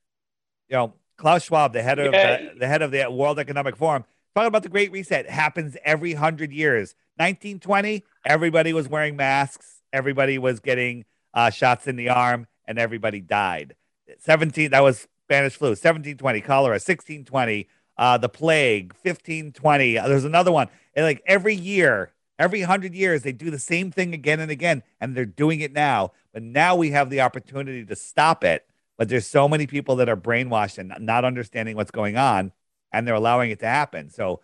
You 0.70 0.78
know, 0.78 0.94
Klaus 1.18 1.44
Schwab, 1.44 1.74
the 1.74 1.82
head 1.84 2.00
of 2.00 2.14
Yeah. 2.14 2.38
the, 2.54 2.60
the 2.60 2.68
head 2.68 2.82
of 2.82 2.92
the 2.92 3.10
World 3.12 3.40
Economic 3.40 3.76
Forum, 3.76 4.04
talking 4.34 4.48
about 4.48 4.64
the 4.64 4.70
Great 4.70 4.92
Reset. 4.92 5.26
It 5.26 5.32
happens 5.32 5.78
every 5.84 6.14
hundred 6.14 6.52
years. 6.52 6.96
1920, 7.18 8.04
everybody 8.26 8.74
was 8.74 8.88
wearing 8.90 9.16
masks. 9.16 9.82
Everybody 9.94 10.38
was 10.38 10.60
getting 10.60 11.06
uh, 11.34 11.50
shots 11.50 11.88
in 11.88 11.96
the 11.96 12.10
arm, 12.10 12.48
and 12.66 12.78
everybody 12.78 13.22
died. 13.22 13.76
17, 14.20 14.72
that 14.72 14.84
was 14.84 15.08
Spanish 15.26 15.56
flu. 15.56 15.70
1720, 15.70 16.42
cholera. 16.42 16.74
1620, 16.74 17.68
uh, 17.98 18.18
the 18.18 18.30
plague. 18.30 18.94
1520. 19.04 19.98
Uh, 19.98 20.08
there's 20.08 20.26
another 20.26 20.52
one. 20.52 20.68
And 20.96 21.06
like 21.06 21.22
every 21.26 21.56
year, 21.56 22.12
every 22.38 22.62
hundred 22.62 22.94
years, 22.94 23.24
they 23.24 23.32
do 23.32 23.50
the 23.50 23.60
same 23.60 23.92
thing 23.92 24.14
again 24.14 24.40
and 24.40 24.52
again, 24.52 24.84
and 25.00 25.16
they're 25.16 25.26
doing 25.26 25.62
it 25.62 25.74
now. 25.74 26.12
But 26.34 26.44
now 26.44 26.76
we 26.76 26.92
have 26.92 27.10
the 27.10 27.22
opportunity 27.22 27.86
to 27.86 27.96
stop 27.96 28.44
it. 28.44 28.66
But 28.98 29.10
there's 29.10 29.28
so 29.28 29.50
many 29.50 29.68
people 29.68 29.98
that 29.98 30.08
are 30.08 30.16
brainwashed 30.16 30.78
and 30.78 30.94
not 31.00 31.26
understanding 31.26 31.76
what's 31.76 31.92
going 31.92 32.16
on, 32.18 32.54
and 32.94 33.06
they're 33.06 33.16
allowing 33.16 33.52
it 33.52 33.60
to 33.60 33.68
happen. 33.68 34.10
So, 34.10 34.42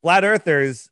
flat 0.00 0.24
earthers 0.24 0.90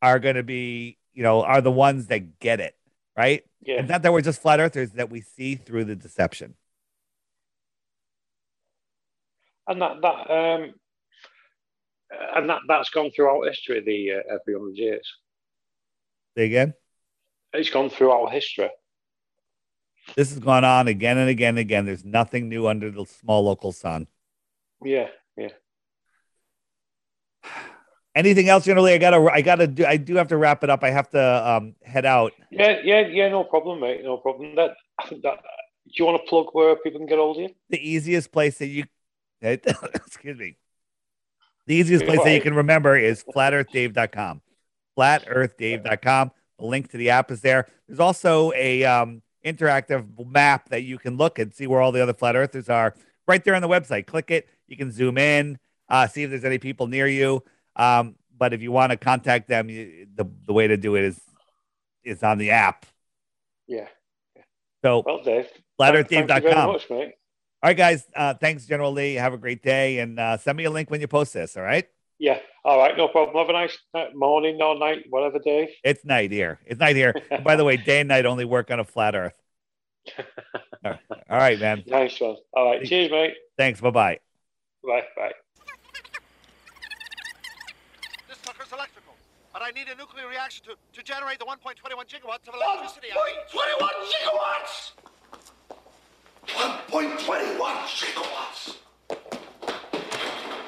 are 0.00 0.20
going 0.20 0.36
to 0.36 0.44
be, 0.44 0.98
you 1.12 1.22
know, 1.24 1.42
are 1.42 1.60
the 1.60 1.72
ones 1.72 2.06
that 2.06 2.38
get 2.38 2.60
it, 2.60 2.76
right? 3.16 3.44
Yeah. 3.62 3.80
It's 3.80 3.88
not 3.88 4.02
that 4.02 4.12
we're 4.12 4.20
just 4.20 4.40
flat 4.40 4.60
earthers, 4.60 4.92
that 4.92 5.10
we 5.10 5.22
see 5.22 5.56
through 5.56 5.86
the 5.86 5.96
deception. 5.96 6.54
and 9.66 9.80
that 9.80 10.00
that 10.02 10.30
um, 10.30 10.74
and 12.36 12.48
that 12.48 12.60
that's 12.68 12.90
gone 12.90 13.10
throughout 13.14 13.46
history. 13.46 13.82
The 13.84 14.18
uh, 14.18 14.34
every 14.34 14.54
hundred 14.58 14.76
years, 14.76 15.10
Say 16.36 16.46
again? 16.46 16.74
it's 17.54 17.70
gone 17.70 17.88
throughout 17.88 18.32
history. 18.32 18.68
This 20.16 20.30
has 20.30 20.38
gone 20.38 20.64
on 20.64 20.88
again 20.88 21.16
and 21.16 21.30
again 21.30 21.50
and 21.50 21.58
again. 21.60 21.86
There's 21.86 22.04
nothing 22.04 22.48
new 22.48 22.66
under 22.66 22.90
the 22.90 23.06
small 23.06 23.44
local 23.44 23.72
sun. 23.72 24.06
Yeah, 24.82 25.08
yeah. 25.36 25.48
Anything 28.14 28.48
else, 28.48 28.64
generally? 28.64 28.92
I 28.92 28.98
gotta, 28.98 29.28
I 29.32 29.40
gotta 29.40 29.66
do. 29.66 29.84
I 29.84 29.96
do 29.96 30.14
have 30.16 30.28
to 30.28 30.36
wrap 30.36 30.62
it 30.62 30.70
up. 30.70 30.84
I 30.84 30.90
have 30.90 31.10
to 31.10 31.50
um, 31.50 31.74
head 31.82 32.04
out. 32.04 32.32
Yeah, 32.50 32.76
yeah, 32.84 33.00
yeah, 33.08 33.28
no 33.28 33.42
problem, 33.42 33.80
mate. 33.80 34.04
No 34.04 34.18
problem. 34.18 34.54
That, 34.54 34.72
that 35.10 35.20
do 35.86 35.92
you 35.96 36.04
want 36.04 36.22
to 36.22 36.28
plug 36.28 36.46
where 36.52 36.76
people 36.76 37.00
can 37.00 37.08
get 37.08 37.18
hold 37.18 37.38
of 37.38 37.42
you? 37.42 37.48
The 37.70 37.90
easiest 37.90 38.30
place 38.30 38.58
that 38.58 38.66
you, 38.66 38.84
excuse 39.42 40.38
me, 40.38 40.56
the 41.66 41.74
easiest 41.74 42.04
place 42.04 42.22
that 42.22 42.34
you 42.34 42.40
can 42.40 42.54
remember 42.54 42.96
is 42.96 43.24
flatearthdave.com. 43.24 44.42
Flatearthdave.com. 44.98 46.30
The 46.58 46.64
link 46.64 46.90
to 46.90 46.96
the 46.96 47.10
app 47.10 47.30
is 47.30 47.40
there. 47.40 47.66
There's 47.88 48.00
also 48.00 48.52
a 48.52 48.84
um, 48.84 49.22
interactive 49.44 50.06
map 50.30 50.68
that 50.70 50.82
you 50.82 50.98
can 50.98 51.16
look 51.16 51.38
and 51.38 51.52
see 51.52 51.66
where 51.66 51.80
all 51.80 51.92
the 51.92 52.02
other 52.02 52.14
flat 52.14 52.36
earthers 52.36 52.68
are 52.68 52.94
right 53.26 53.42
there 53.44 53.54
on 53.54 53.62
the 53.62 53.68
website. 53.68 54.06
Click 54.06 54.30
it. 54.30 54.48
You 54.68 54.76
can 54.76 54.90
zoom 54.92 55.18
in, 55.18 55.58
uh, 55.88 56.06
see 56.06 56.22
if 56.22 56.30
there's 56.30 56.44
any 56.44 56.58
people 56.58 56.86
near 56.86 57.06
you. 57.06 57.42
Um, 57.76 58.14
but 58.36 58.52
if 58.52 58.62
you 58.62 58.72
want 58.72 58.90
to 58.90 58.96
contact 58.96 59.48
them, 59.48 59.68
you, 59.68 60.06
the 60.14 60.24
the 60.46 60.52
way 60.52 60.66
to 60.66 60.76
do 60.76 60.96
it 60.96 61.04
is 61.04 61.20
is 62.02 62.22
on 62.22 62.38
the 62.38 62.50
app. 62.50 62.86
Yeah. 63.66 63.88
So 64.84 65.02
Well, 65.04 65.22
Dave. 65.22 65.46
thank- 65.78 66.08
thank 66.08 66.10
you 66.44 66.50
very 66.50 66.54
flatearthdave.com. 66.54 66.72
much. 66.72 66.90
All 66.90 67.68
right, 67.70 67.76
guys. 67.76 68.06
Uh, 68.14 68.34
thanks, 68.34 68.66
General 68.66 68.92
Lee. 68.92 69.14
Have 69.14 69.32
a 69.32 69.38
great 69.38 69.62
day, 69.62 69.98
and 70.00 70.20
uh, 70.20 70.36
send 70.36 70.58
me 70.58 70.64
a 70.64 70.70
link 70.70 70.90
when 70.90 71.00
you 71.00 71.08
post 71.08 71.32
this. 71.32 71.56
All 71.56 71.62
right. 71.62 71.86
Yeah. 72.18 72.38
All 72.64 72.78
right. 72.78 72.96
No 72.96 73.08
problem. 73.08 73.36
Have 73.36 73.48
a 73.48 73.52
nice 73.52 73.76
uh, 73.94 74.06
morning 74.14 74.60
or 74.62 74.78
night, 74.78 75.04
whatever 75.10 75.38
day. 75.38 75.74
It's 75.82 76.04
night 76.04 76.30
here. 76.30 76.60
It's 76.66 76.80
night 76.80 76.96
here. 76.96 77.14
by 77.44 77.56
the 77.56 77.64
way, 77.64 77.76
day 77.76 78.00
and 78.00 78.08
night 78.08 78.26
only 78.26 78.44
work 78.44 78.70
on 78.70 78.80
a 78.80 78.84
flat 78.84 79.14
earth. 79.14 79.40
All 80.84 80.96
right, 81.30 81.58
man. 81.58 81.82
Nice 81.86 82.20
one. 82.20 82.36
All 82.52 82.66
right. 82.66 82.84
Cheers, 82.84 83.10
mate. 83.10 83.34
Thanks. 83.56 83.80
Bye-bye. 83.80 84.18
Bye 84.86 85.02
bye. 85.16 85.32
This 88.28 88.38
sucker's 88.42 88.70
electrical, 88.70 89.14
but 89.52 89.62
I 89.62 89.70
need 89.70 89.88
a 89.88 89.96
nuclear 89.96 90.28
reaction 90.28 90.66
to, 90.66 90.76
to 90.92 91.02
generate 91.02 91.38
the 91.38 91.46
1.21 91.46 91.80
gigawatts 92.06 92.48
of 92.48 92.54
electricity. 92.54 93.08
1.21 93.52 93.88
gigawatts! 94.12 94.92
1.21 96.48 97.56
gigawatts! 97.88 98.76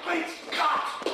Great 0.04 0.26
Scott! 0.50 1.05